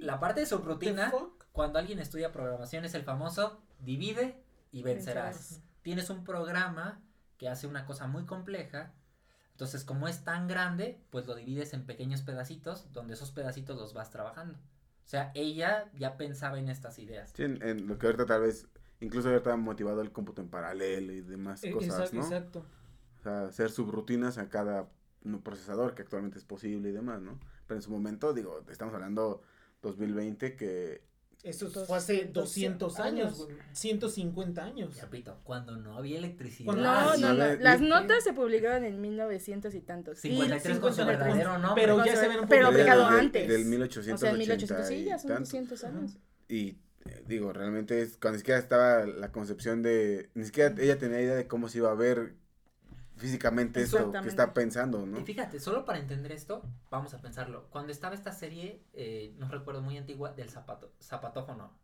[0.02, 1.13] la parte de the subrutina
[1.52, 5.36] cuando alguien estudia programación es el famoso divide y vencerás.
[5.36, 5.63] Vencerás.
[5.82, 7.02] Tienes un programa
[7.38, 8.94] que hace una cosa muy compleja,
[9.60, 13.93] entonces como es tan grande, pues lo divides en pequeños pedacitos, donde esos pedacitos los
[13.93, 14.58] vas trabajando.
[14.58, 17.36] O sea, ella ya pensaba en estas ideas.
[17.36, 18.67] Sí, en, en lo que ahorita tal vez,
[19.00, 22.22] incluso ahorita ha motivado el cómputo en paralelo y demás Eh, cosas, exacto, ¿no?
[22.22, 22.65] exacto.
[23.19, 24.89] O sea, hacer subrutinas a cada
[25.24, 27.39] no, procesador que actualmente es posible y demás, ¿no?
[27.67, 29.41] Pero en su momento, digo, estamos hablando
[29.82, 31.04] 2020 que
[31.41, 32.34] Eso Dos- fue hace 200
[32.95, 33.38] 200 años, años.
[33.45, 34.99] güey, 150 años.
[34.99, 36.65] Repito, cuando no había electricidad.
[36.65, 37.56] Cuando- No, Ah, no, no.
[37.56, 40.17] Las notas se publicaron en 1900 y tantos.
[40.25, 41.82] Y- 53 con su 50 verdadero nombre.
[41.82, 42.69] Pero ya se ven pero publicadas.
[42.73, 43.47] aplicado del- antes.
[43.47, 45.39] Del o 1880 sea, en 1800, sí, ya son tanto.
[45.45, 46.17] 200 años.
[46.49, 50.97] Y eh, digo, realmente es cuando ni siquiera estaba la concepción de, ni siquiera ella
[50.97, 52.36] tenía idea de cómo se iba a ver
[53.19, 55.19] físicamente esto que está pensando, ¿no?
[55.19, 57.67] Y fíjate, solo para entender esto, vamos a pensarlo.
[57.69, 61.77] Cuando estaba esta serie, eh, no recuerdo muy antigua, del zapato, zapatófono.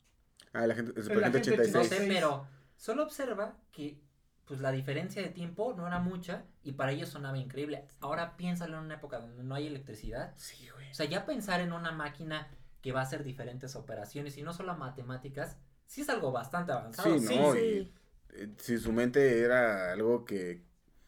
[0.53, 1.87] Ah, la gente, el La Gente gente No 86.
[1.87, 2.13] sé, 86.
[2.13, 3.99] pero solo observa que
[4.45, 7.87] pues la diferencia de tiempo no era mucha y para ellos sonaba increíble.
[7.99, 10.33] Ahora piénsalo en una época donde no hay electricidad.
[10.37, 10.91] Sí, güey.
[10.91, 12.47] O sea, ya pensar en una máquina
[12.81, 17.17] que va a hacer diferentes operaciones y no solo matemáticas, sí es algo bastante avanzado.
[17.17, 17.59] Sí, sí, no, sí.
[17.59, 17.93] y
[18.35, 20.63] eh, si su mente era algo que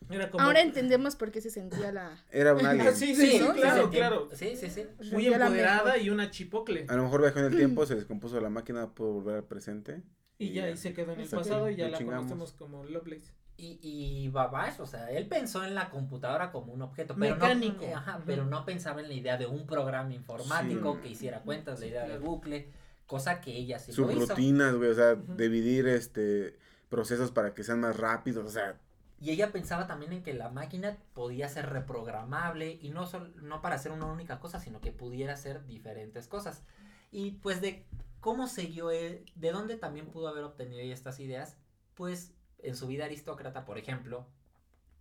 [0.10, 0.44] Era como...
[0.44, 2.18] Ahora entendemos por qué se sentía la...
[2.32, 2.88] era un alien.
[2.88, 3.54] Ah, sí, sí, sí, ¿no?
[3.54, 4.30] claro, claro.
[4.34, 4.86] Sí, sí, sí.
[5.12, 6.86] Muy empoderada y una chipocle.
[6.88, 10.02] A lo mejor viajó en el tiempo, se descompuso la máquina, pudo volver al presente.
[10.38, 12.26] Y ya ahí se quedó en el pasado y ya la chingamos.
[12.32, 13.34] conocemos como Lovelace.
[13.60, 17.88] Y, y Babbage, o sea, él pensó en la computadora como un objeto, pero Mecánico.
[17.88, 21.02] no, ajá, pero no pensaba en la idea de un programa informático Sí.
[21.02, 22.70] que hiciera cuentas, la Sí, idea de bucle,
[23.08, 24.28] cosa que ella sí Sus lo hizo.
[24.28, 26.56] rutinas, güey, o sea, dividir este
[26.88, 28.80] procesos para que sean más rápidos, o sea,
[29.20, 33.62] Y ella pensaba también en que la máquina podía ser reprogramable y no, sol- no
[33.62, 36.64] para hacer una única cosa, sino que pudiera hacer diferentes cosas.
[37.12, 37.86] Y pues de
[38.20, 41.58] cómo siguió él, de dónde también pudo haber obtenido estas ideas,
[41.96, 44.28] pues en su vida aristócrata, por ejemplo,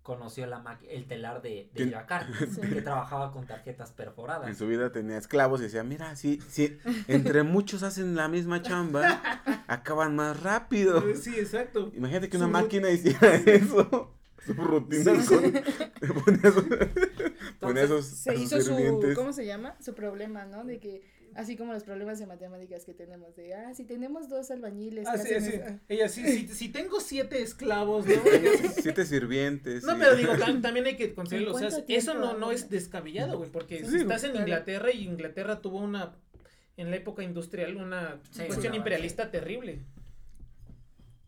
[0.07, 1.85] conoció la el telar de, de
[2.55, 2.61] Sí.
[2.61, 4.49] que trabajaba con tarjetas perforadas.
[4.49, 8.63] en su vida tenía esclavos y decía, mira, si, si entre muchos hacen la misma
[8.63, 9.21] chamba,
[9.67, 11.03] acaban más rápido.
[11.17, 11.91] Sí, exacto.
[11.95, 14.13] Imagínate que una Su- máquina hiciera eso.
[14.47, 15.27] Su rutina Sí.
[15.27, 15.43] con...
[16.25, 16.69] ponía, su-
[17.59, 19.13] ponía Entonces, sus, Se hizo su...
[19.17, 19.75] ¿Cómo se llama?
[19.81, 20.63] Su problema, ¿no?
[20.65, 21.03] De que,
[21.37, 25.17] así como los problemas de matemáticas que tenemos, de, ah, si tenemos dos albañiles Ah,
[25.19, 25.53] sí, sí.
[25.55, 25.79] eso".
[25.89, 28.13] Ella sí, si, si tengo siete esclavos, ¿no?
[28.83, 29.85] Siete sirvientes.
[29.85, 33.39] No, pero digo, tam- también hay que considerarlo, o sea, eso no, no es descabellado,
[33.39, 34.37] güey, porque Sí, si estás en.
[34.37, 36.17] Inglaterra y Inglaterra tuvo una,
[36.77, 39.81] en la época industrial, una Sí, cuestión imperialista terrible.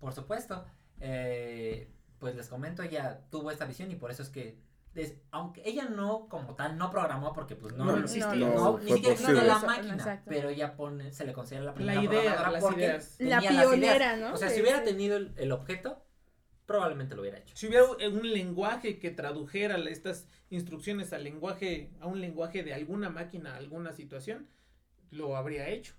[0.00, 0.64] Por supuesto.
[1.00, 4.56] Eh, pues les comento, ella tuvo esta visión y por eso es que,
[5.02, 8.78] des- aunque ella no como tal, no programó porque pues no, No, no existía, no,
[8.78, 9.46] ni siquiera existía posible.
[9.46, 10.26] la máquina, exacto.
[10.28, 13.16] pero ella pone, se le considera la La primera idea, programadora las porque ideas.
[13.18, 13.66] tenía La las ideas.
[13.68, 14.34] pionera, ¿no?
[14.34, 16.04] O sea, si hubiera tenido el, el objeto,
[16.66, 17.56] probablemente lo hubiera hecho.
[17.56, 22.62] Si hubiera un un lenguaje que tradujera la- estas instrucciones al lenguaje, a un lenguaje
[22.62, 24.48] de alguna máquina, alguna situación,
[25.10, 25.94] lo habría hecho.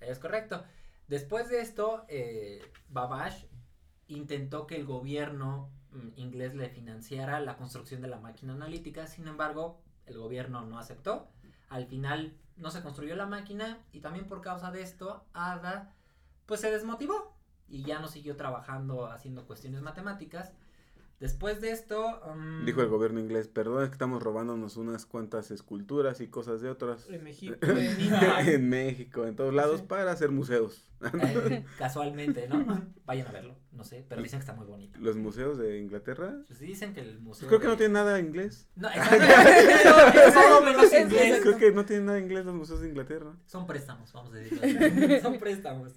[0.00, 0.62] Es correcto.
[1.08, 3.48] Después de esto, eh, Babbage
[4.08, 5.70] intentó que el gobierno
[6.16, 11.28] inglés le financiara la construcción de la máquina analítica, sin embargo, el gobierno no aceptó.
[11.68, 15.94] Al final no se construyó la máquina y también por causa de esto, Ada
[16.46, 17.34] pues se desmotivó
[17.68, 20.52] y ya no siguió trabajando haciendo cuestiones matemáticas.
[21.20, 22.20] Después de esto...
[22.34, 26.60] mm, Dijo el gobierno inglés, perdón, es que estamos robándonos unas cuantas esculturas y cosas
[26.60, 28.40] de otras En México, en India.
[28.40, 29.86] en México, en todos lados, Sí.
[29.86, 30.88] para hacer museos.
[31.22, 32.66] eh, casualmente, ¿no?
[33.06, 34.98] Vayan a verlo, no sé, pero dicen que está muy bonito.
[35.00, 37.48] Los museos de Inglaterra, Pues sí dicen que el museo...
[37.48, 38.68] creo que no tienen nada inglés.
[38.76, 39.10] No, inglés.
[41.42, 43.32] Creo que no tienen nada inglés los museos de Inglaterra.
[43.46, 45.20] Son préstamos, vamos a decirlo.
[45.22, 45.92] Son préstamos.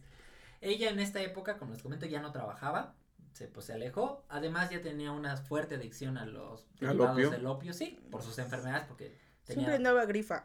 [0.61, 2.95] Ella en esta época, como les comento, ya no trabajaba.
[3.33, 4.25] Se, pues se alejó.
[4.29, 7.29] Además ya tenía una fuerte adicción a los ¿Al derivados opio?
[7.31, 10.43] del opio, sí, por sus enfermedades, porque Siempre tenía, andaba grifa.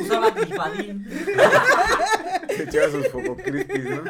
[0.00, 1.06] usaba grifadín.
[2.48, 4.02] Se echaba sus fococrispis, ¿no?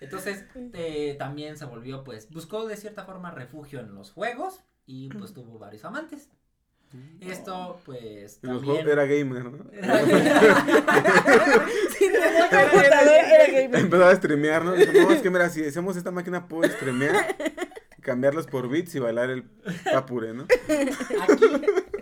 [0.00, 5.10] Entonces eh, también se volvió, pues, buscó de cierta forma refugio en los juegos y
[5.10, 6.30] pues tuvo varios amantes.
[7.20, 8.84] Esto, pues, En los también...
[8.84, 9.70] juegos era gamer, ¿no?
[11.96, 13.80] Sí, tenía computadora, era gamer.
[13.80, 14.72] Empezaba a streamear, ¿no?
[14.72, 17.36] Dijo, no, es que mira, si hacemos esta máquina puedo streamear,
[18.00, 19.44] cambiarlos por bits y bailar el
[19.92, 20.46] papure, ¿no?
[21.22, 21.44] Aquí,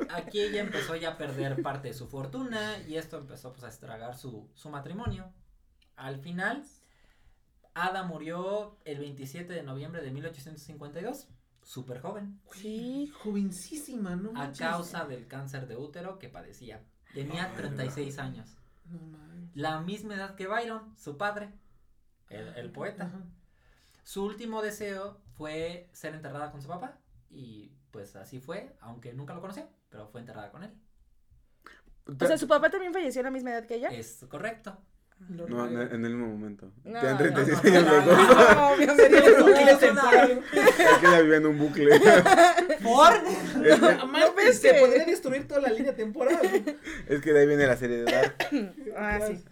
[0.08, 3.68] aquí ella empezó ya a perder parte de su fortuna y esto empezó pues a
[3.68, 5.30] estragar su, su matrimonio.
[5.96, 6.64] Al final,
[7.86, 11.28] Ada murió el 27 de noviembre de 1852,
[11.62, 13.10] súper joven, Sí.
[13.22, 14.32] Jovencísima, ¿no?
[14.40, 16.82] a causa del cáncer de útero que padecía.
[17.14, 19.50] Tenía 36 años, No manches.
[19.56, 21.52] la misma edad que Byron, su padre,
[22.30, 23.04] el, el poeta.
[23.04, 23.22] Ajá.
[24.04, 26.98] Su último deseo fue ser enterrada con su papá
[27.30, 30.72] y pues así fue, aunque nunca lo conoció, pero fue enterrada con él.
[32.06, 33.88] O sea, su papá también falleció a la misma edad que ella.
[33.88, 34.78] Es correcto.
[35.28, 35.82] No, en raro.
[35.82, 36.72] el, en el mismo momento.
[36.84, 38.56] No, Tenían no, 36 no, años no, los dos.
[38.56, 40.42] No, obvio, sería temporal.
[40.52, 42.00] Es que ella vivía en un bucle.
[42.82, 43.12] ¿Por?
[44.00, 46.38] Amarte, ves se que- podría destruir toda la línea temporal.
[47.08, 48.36] Es que de ahí viene la serie de Dark.
[48.96, 49.44] Ah, sí.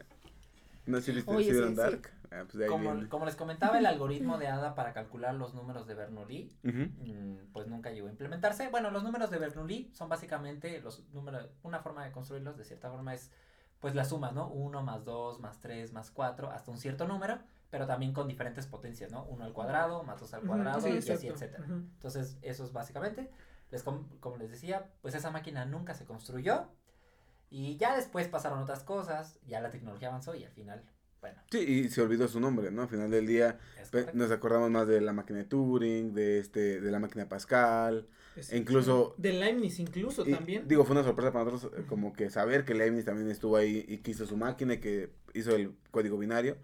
[0.87, 2.11] ¿No sé si viste- Oye, sí, Dark?
[2.31, 2.69] Ah, pues
[3.09, 7.67] Como, les comentaba, el algoritmo de ADA para calcular los números de Bernoulli, mm, pues
[7.69, 8.69] nunca llegó a implementarse.
[8.69, 12.91] Bueno, los números de Bernoulli son básicamente los números, una forma de construirlos de cierta
[12.91, 13.31] forma es
[13.87, 14.49] pues las sumas, ¿no?
[14.49, 17.39] 1 más 2 más 3 más 4 hasta un cierto número,
[17.71, 19.23] pero también con diferentes potencias, ¿no?
[19.27, 21.65] 1 al cuadrado más 2 al cuadrado Sí, y así, etcétera.
[21.69, 23.31] Entonces, eso es básicamente,
[23.71, 26.69] les com- como les decía, pues esa máquina nunca se construyó
[27.49, 30.83] y ya después pasaron otras cosas, ya la tecnología avanzó y al final,
[31.21, 32.83] bueno, Sí, y se olvidó su nombre, ¿no?
[32.83, 33.61] Al final del día
[34.15, 38.09] nos acordamos más de la máquina de Turing, de este, de la máquina de Pascal.
[38.37, 40.69] Es- incluso- De Leibniz incluso Y, también.
[40.69, 43.85] Digo, fue una sorpresa para nosotros eh, como que saber que Leibniz también estuvo ahí
[43.89, 46.59] y que hizo su máquina y que hizo el código binario.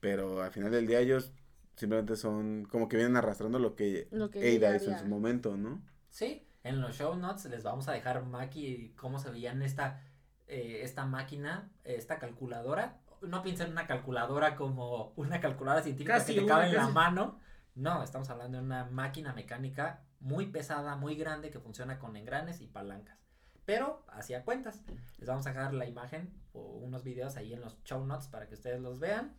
[0.00, 1.32] Pero al final del día ellos
[1.74, 5.56] simplemente son como que vienen arrastrando lo que, Lo que Ada hizo en su momento,
[5.56, 5.82] ¿no?
[6.10, 10.02] Sí, en los show notes les vamos a dejar Maki cómo se veían esta,
[10.48, 12.98] eh, esta máquina, esta calculadora.
[13.22, 16.76] No piensen en una calculadora como una calculadora científica Casi que te una, cabe en
[16.76, 17.40] la mano.
[17.74, 22.60] No, estamos hablando de una máquina mecánica muy pesada, muy grande, que funciona con engranes
[22.60, 23.18] y palancas.
[23.64, 24.82] Pero hacía cuentas.
[25.18, 28.46] Les vamos a dejar la imagen o unos videos ahí en los show notes para
[28.46, 29.36] que ustedes los vean.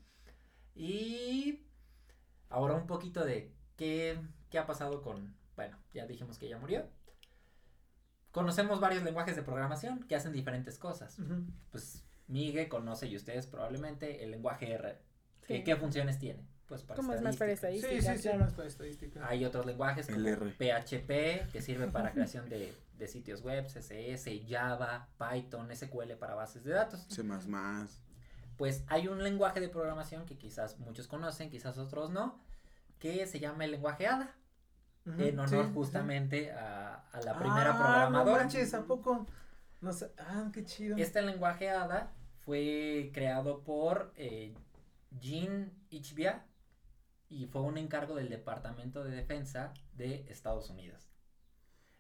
[0.75, 1.65] Y
[2.49, 5.35] ahora un poquito de qué, qué ha pasado con...
[5.55, 6.85] Bueno, ya dijimos que ella murió.
[8.31, 11.17] Conocemos varios lenguajes de programación que hacen diferentes cosas.
[11.71, 14.99] Pues Migue conoce y ustedes probablemente el lenguaje R.
[15.47, 15.63] ¿Qué, Sí.
[15.63, 16.45] qué funciones tiene?
[16.67, 17.93] Pues para Como es más para estadística.
[17.93, 18.39] Sí, sí, sí, claro.
[18.39, 19.25] más para estadística.
[19.27, 20.19] Hay otros lenguajes como.
[20.19, 26.63] PHP, que sirve para creación de, de sitios web, CSS, Java, Python, SQL para bases
[26.65, 27.05] de datos.
[27.09, 28.01] C más más.
[28.57, 32.43] Pues hay un lenguaje de programación que quizás muchos conocen, quizás otros no,
[32.99, 34.35] que se llama el lenguaje ADA,
[35.05, 35.73] en honor sí, sí.
[35.73, 38.25] justamente a, a la primera Ah, programadora.
[38.25, 39.25] No manches, ¿a poco?
[39.79, 40.11] No sé.
[40.17, 40.97] Ah, qué chido.
[40.97, 44.53] Este lenguaje ADA fue creado por eh,
[45.21, 46.43] Jean Ichbia
[47.29, 51.07] y fue un encargo del Departamento de Defensa de Estados Unidos.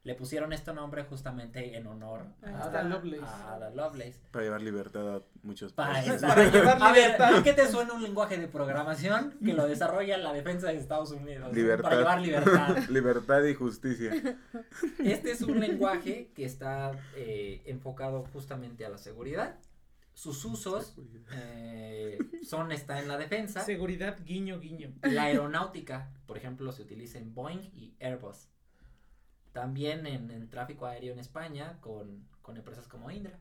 [0.03, 2.63] Le pusieron este nombre justamente en honor a.
[2.67, 3.25] Ada Lovelace.
[3.25, 4.21] a Ada Lovelace.
[4.31, 6.15] Para llevar libertad a muchos Para, países.
[6.15, 6.27] eso.
[6.27, 7.35] Para llevar a ver, libertad.
[7.35, 11.11] ¿a qué te suena un lenguaje de programación que lo desarrolla la defensa de Estados
[11.11, 11.53] Unidos?
[11.53, 11.83] Libertad.
[11.83, 12.77] Para llevar libertad.
[12.89, 14.13] libertad y justicia.
[14.99, 19.57] Este es un lenguaje que está eh, enfocado justamente a la seguridad.
[20.17, 20.95] Sus usos
[21.31, 23.61] eh, son, está en la defensa.
[23.63, 24.91] Seguridad, guiño, guiño.
[25.03, 28.47] La aeronáutica, por ejemplo, se utiliza en Boeing y Airbus.
[29.53, 33.39] También en, en tráfico aéreo en España con, con empresas como Indra.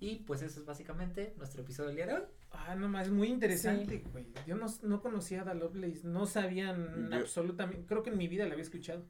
[0.00, 2.22] Y pues eso es básicamente nuestro episodio del día de hoy.
[2.52, 4.26] Ah, no más, muy interesante, güey.
[4.46, 8.28] Yo no, no conocía a Ada Lovelace, no sabían Yo- absolutamente, creo que en mi
[8.28, 9.04] vida la había escuchado.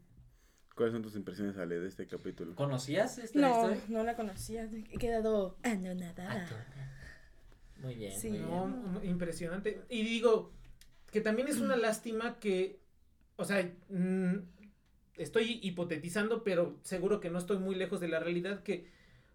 [0.74, 2.56] ¿Cuáles son tus impresiones, Ale, de este capítulo?
[2.56, 3.80] ¿Conocías esta No, historia?
[3.88, 4.64] no la conocía.
[4.90, 6.48] He quedado anonadada.
[7.84, 8.30] Muy bien, Sí.
[8.30, 8.50] muy bien.
[8.50, 9.82] No, impresionante.
[9.88, 10.52] Y digo
[11.12, 12.80] que también es una lástima que,
[13.36, 14.34] o sea, mm,
[15.16, 18.92] estoy hipotetizando, pero seguro que no estoy muy lejos de la realidad que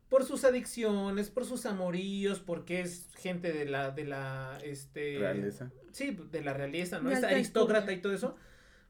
[0.09, 5.71] por sus adicciones, por sus amoríos, porque es gente de la, de la, este, Realeza.
[5.91, 7.11] sí, de la realeza, ¿no?
[7.11, 8.35] Es aristócrata y todo eso.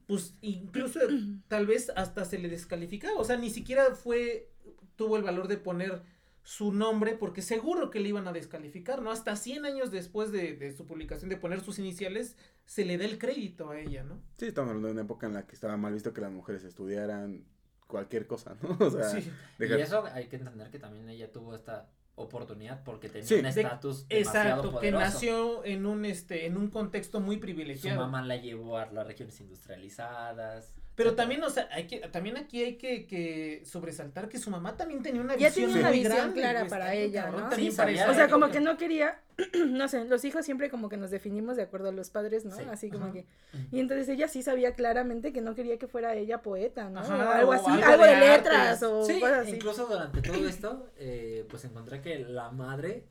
[0.08, 1.00] Pues incluso
[1.50, 3.19] tal vez hasta se le descalificaba.
[3.19, 4.50] O sea, ni siquiera fue,
[4.95, 6.02] tuvo el valor de poner
[6.43, 9.12] su nombre porque seguro que le iban a descalificar, ¿no?
[9.12, 13.06] Hasta 100 años después de, de su publicación, de poner sus iniciales, se le da
[13.06, 14.21] el crédito a ella, ¿no?
[14.38, 16.63] Sí, estamos hablando de una época en la que estaba mal visto que las mujeres
[16.63, 17.45] estudiaran
[17.88, 18.69] cualquier cosa, ¿no?
[18.80, 19.30] O sea, Sí.
[19.58, 23.36] dejar- Y eso hay que entender que también ella tuvo esta oportunidad porque tenía Sí.
[23.36, 27.41] un De- estatus demasiado Exacto, que nació en un este en un contexto muy Su
[27.41, 28.02] privilegiado.
[28.02, 30.75] mamá la llevó a las regiones industrializadas.
[30.99, 34.75] Pero también, o sea, hay que, también aquí hay que, que sobresaltar que su mamá
[34.75, 37.55] también tenía una Ya visión tenía una muy visión grande, clara para ella, cabrón, ¿no?
[37.55, 39.17] Sí, para sabía esa O sea, como que no quería,
[39.69, 42.53] no sé, los hijos siempre como que nos definimos de acuerdo a los padres, ¿no?
[42.53, 42.63] Sí.
[42.69, 43.13] Así como Ajá.
[43.13, 43.25] que.
[43.71, 46.99] Y entonces ella sí sabía claramente que no quería que fuera ella poeta, ¿no?
[46.99, 48.43] Ajá, o algo o así, algo algo, de de, artes.
[48.51, 49.51] letras o Sí, cosas así.
[49.55, 53.07] incluso durante todo esto, eh, pues encontré que la madre,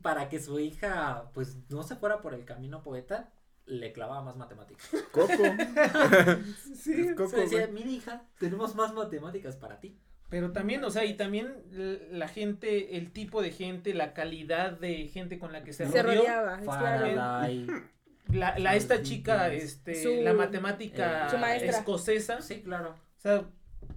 [0.00, 3.30] para que su hija, pues no se fuera por el camino poeta,
[3.68, 4.88] le clavaba más matemáticas.
[5.12, 5.28] Coco.
[6.74, 9.96] Sí, Es Coco, Se decía, mira hija, tenemos más matemáticas para ti.
[10.30, 11.54] Pero también, o sea, y también
[12.10, 16.02] la gente, el tipo de gente, la calidad de gente con la que se, Se
[16.02, 16.20] rodeó.
[16.22, 17.06] rodeaba, es claro.
[17.06, 17.66] Faraday.
[18.32, 22.42] La, la esta chica, este, Su- la matemática eh, escocesa.
[22.42, 22.90] Sí, claro.
[22.90, 23.44] O sea,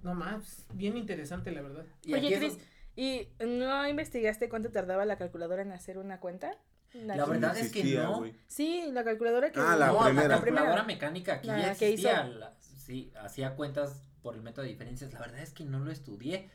[0.02, 1.84] no más, bien interesante la verdad.
[2.02, 2.56] Y Oye, Cris,
[2.96, 6.56] ¿y no investigaste cuánto tardaba la calculadora en hacer una cuenta?
[6.94, 8.24] La verdad es que no.
[8.46, 9.60] Sí, la calculadora que.
[9.60, 10.28] Ah, la no, primera.
[10.28, 12.24] la calculadora mecánica aquí La ya existía.
[12.24, 15.12] la- sí, hacía cuentas por el método de diferencias.
[15.12, 16.50] La verdad es que no lo estudié.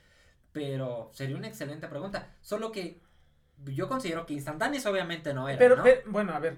[0.54, 2.34] Pero sería una excelente pregunta.
[2.42, 3.02] Solo que
[3.66, 5.58] yo considero que instantáneos obviamente no era.
[5.60, 5.84] Pero, ¿no?
[5.84, 6.58] pe- bueno, a ver.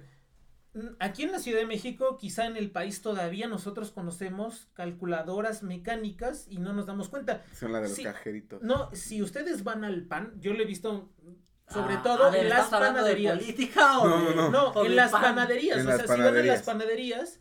[0.74, 5.64] mm, Aquí en la Ciudad de México, quizá en el país todavía nosotros conocemos calculadoras
[5.64, 7.44] mecánicas y no nos damos cuenta.
[7.54, 8.62] Son las de los cajeritos.
[8.62, 11.10] No, si ustedes van al pan, yo lo he visto
[11.72, 13.38] sobre Ah, todo ver, en las ¿estás hablando de panaderías.
[13.40, 15.22] política o No, no, No, o en las pan?
[15.22, 15.78] panaderías.
[15.80, 17.40] En o las sea, si van a las panaderías.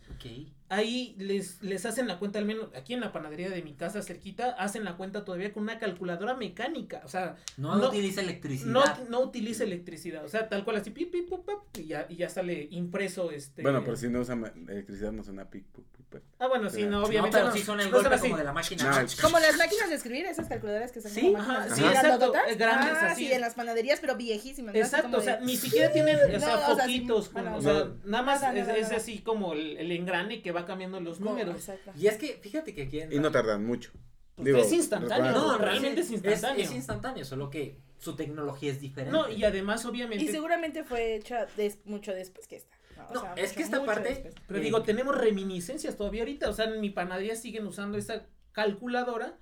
[0.70, 4.02] ahí les, les hacen la cuenta, al menos aquí en la panadería de mi casa
[4.02, 7.00] cerquita, hacen la cuenta todavía con una calculadora mecánica.
[7.04, 8.70] O sea, No, No- utiliza electricidad.
[8.70, 10.24] no, no utiliza electricidad.
[10.24, 11.46] O sea, tal cual así, pip, pip, pup,
[11.78, 13.62] y ya, y ya sale impreso este.
[13.62, 14.34] Bueno, pero si no usa
[14.68, 16.20] electricidad, no suena pic, puc, puc.
[16.40, 17.36] Ah, bueno, sí, no, No, obviamente.
[17.36, 17.52] pero no.
[17.56, 18.22] sí son el golpe así.
[18.26, 18.84] como de la máquina.
[18.84, 19.08] No, ¿no?
[19.22, 22.96] Como las máquinas de escribir, esas calculadoras que son Sí, como sí, así exacto, grandes,
[23.00, 23.26] ah, así.
[23.26, 24.74] sí, en las panaderías, pero viejísimas.
[24.76, 27.60] Exacto, o sea, de- ni siquiera tienen, o sea, No, o sea, sí, poquitos, o
[27.60, 27.96] sea, no.
[28.04, 31.56] nada más es, es así como el, el engrane que va cambiando los números.
[31.56, 31.90] exacto.
[31.96, 33.90] Y es que, fíjate que aquí Y no tardan mucho.
[34.36, 36.62] Pues Digo, es instantáneo, no, realmente es instantáneo.
[36.64, 39.10] Es, instantáneo, solo que su tecnología es diferente.
[39.10, 42.77] No, y además, Y obviamente, seguramente fue hecha des- mucho después que esta.
[42.98, 43.06] ¿No?
[43.08, 44.34] O No, sea, es mucho, que esta parte- después.
[44.46, 48.26] pero eh, digo, tenemos reminiscencias todavía ahorita, o sea, en mi panadería siguen usando esa
[48.52, 49.38] calculadora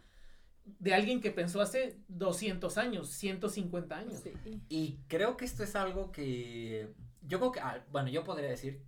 [0.65, 4.21] de alguien que pensó hace 200 años, 150 años.
[4.23, 4.61] Sí.
[4.69, 6.93] Y creo que esto es algo que
[7.23, 8.83] yo creo que, ah, bueno, yo podría decir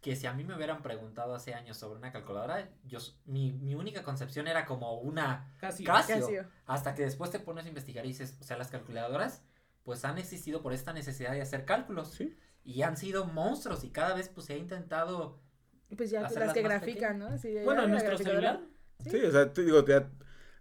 [0.00, 3.74] que si a mí me hubieran preguntado hace años sobre una calculadora, yo, mi, mi
[3.74, 5.82] única concepción era como una Casi.
[5.82, 6.20] Casio.
[6.20, 6.46] Casio.
[6.66, 9.42] Hasta que después te pones a investigar y dices, o sea, las calculadoras
[9.82, 12.12] pues han existido por esta necesidad de hacer cálculos.
[12.12, 12.36] Sí.
[12.66, 15.38] Y han sido monstruos y cada vez pues se ha intentado...
[15.96, 17.28] Pues ya las que grafican, ¿no?
[17.28, 18.60] Así de, Bueno, ah, en nuestro celular.
[19.08, 20.10] Sí, o sea, te digo, ya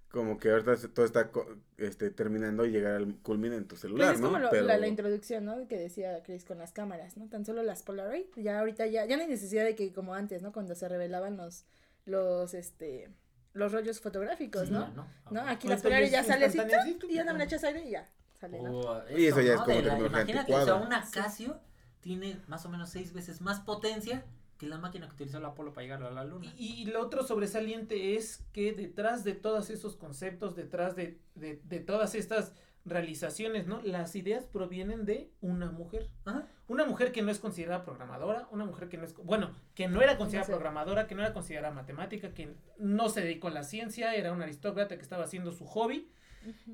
[0.10, 1.48] como que ahorita todo está co-
[1.78, 4.28] este, terminando y llegar al culmine en tu Pues celular, es ¿no?
[4.28, 5.68] como lo- Pero la, la introducción, ¿no?
[5.68, 7.28] Que decía Chris con las cámaras, ¿no?
[7.28, 10.44] Tan solo las Polaroid, ya ahorita ya, ya no hay necesidad de que como antes,
[10.44, 10.52] ¿no?
[10.54, 11.66] Cuando se revelaban los,
[12.06, 13.10] los, este,
[13.54, 14.88] los rollos fotográficos, ¿no?
[15.32, 15.42] ¿no?
[15.42, 17.84] Aquí las Ahorita ya Polaroid ya sale así, así, y ya no me echas aire
[17.84, 18.08] y ya,
[18.40, 18.72] sale, ¿no?
[18.80, 21.60] Uh, Y eso ya es como De la- Imagínate, o sea, una Casio
[22.06, 24.24] tiene más o menos seis veces más potencia
[24.60, 26.46] que la máquina que utilizó el Apolo para llegar a la luna.
[26.56, 31.60] Y, y lo otro sobresaliente es que detrás de todos esos conceptos, detrás de, de,
[31.64, 32.54] de todas estas
[32.86, 33.82] realizaciones, ¿no?
[33.82, 36.12] Las ideas provienen de una mujer.
[36.26, 36.48] Ajá.
[36.68, 40.04] Una mujer que no es considerada programadora, una mujer que no es, bueno, que no
[40.04, 44.14] era considerada programadora, que no era considerada matemática, que no se dedicó a la ciencia,
[44.14, 46.08] era una aristócrata que estaba haciendo su hobby.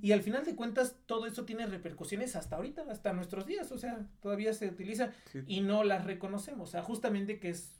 [0.01, 3.71] Y al final de cuentas, todo eso tiene repercusiones hasta ahorita, hasta nuestros días.
[3.71, 5.43] O sea, todavía se utiliza Sí.
[5.47, 6.69] y no las reconocemos.
[6.69, 7.77] O sea, justamente que es.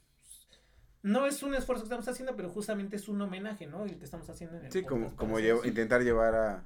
[1.02, 3.84] No es un esfuerzo que estamos haciendo, pero justamente es un homenaje, ¿no?
[3.84, 6.64] El que estamos haciendo en el Sí, como, podcast como llevo- intentar llevar a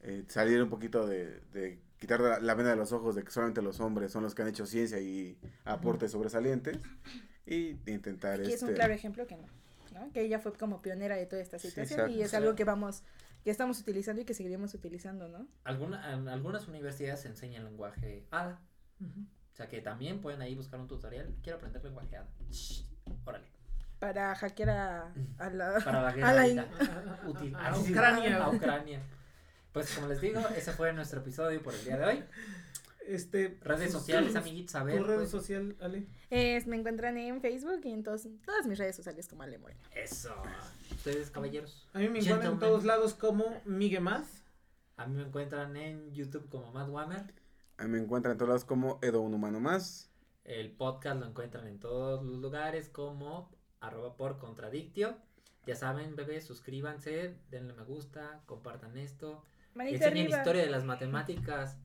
[0.00, 3.30] eh, salir un poquito de, de quitar la, la venda de los ojos de que
[3.30, 6.78] solamente los hombres son los que han hecho ciencia y aportes sobresalientes
[7.44, 9.46] y intentar Aquí es un este, claro ejemplo que no,
[9.92, 10.12] ¿no?
[10.12, 13.02] Que ella fue como pionera de toda esta situación y es algo que vamos,
[13.48, 15.48] que estamos utilizando y que seguiremos utilizando, ¿no?
[15.64, 18.60] Alguna, en algunas universidades enseñan lenguaje ADA.
[19.00, 21.34] O sea que también pueden ahí buscar un tutorial.
[21.42, 22.28] Quiero aprender lenguaje ADA.
[22.50, 22.82] Shh,
[23.24, 23.46] órale.
[23.98, 25.80] Para hackear a, a la...
[25.84, 26.62] Para la guerra a la.
[26.62, 27.56] A- Útil.
[27.90, 28.44] Ucrania.
[28.44, 29.00] A Ucrania.
[29.72, 32.24] Pues como les digo, ese fue nuestro episodio por el día de hoy.
[33.06, 34.98] Este, Redes sus- sociales, amiguitos, a ver.
[34.98, 35.30] Tu red pues.
[35.30, 36.06] social, Ale.
[36.28, 39.80] Es- me encuentran en Facebook y en todos- todas mis redes sociales como Ale Moreno.
[39.94, 40.34] Eso.
[40.98, 41.88] Ustedes, caballeros.
[41.92, 44.42] A mí me encuentran en todos lados como Miguel Maz.
[44.96, 47.34] A mí me encuentran en YouTube como Matt Whammer.
[47.76, 50.10] a mí me encuentran en todos lados como Edo un humano más.
[50.44, 55.16] El podcast lo encuentran en todos los lugares como arroba por contradictio.
[55.66, 59.44] Ya saben, bebés, suscríbanse, denle me gusta, compartan esto.
[59.74, 60.38] Manita Enseñen arriba.
[60.38, 61.76] historia de las matemáticas.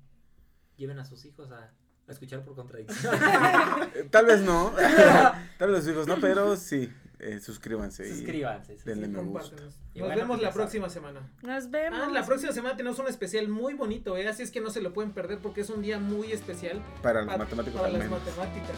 [0.78, 1.72] Lleven a sus hijos a,
[2.08, 3.14] a escuchar por contradicción.
[3.96, 4.72] Eh, tal vez no,
[5.60, 6.92] tal vez los hijos no, pero sí,
[7.24, 8.08] eh, suscríbanse.
[8.08, 8.78] y Suscríbanse.
[8.78, 9.12] sí, denle sí.
[9.14, 9.56] me gusta.
[9.94, 11.22] Y Nos bueno, vemos la próxima semana.
[11.42, 12.00] Nos vemos.
[12.04, 14.28] Ah, la próxima semana tenemos un especial muy bonito, ¿eh?
[14.28, 17.22] Así es que no se lo pueden perder porque es un día muy especial Para
[17.24, 18.20] los matemáticos para las menos.
[18.20, 18.76] matemáticas.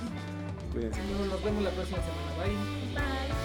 [0.71, 0.99] Cuídense.
[1.29, 2.43] Nos vemos la próxima semana.
[2.43, 2.53] Bye.
[2.93, 3.44] Bye.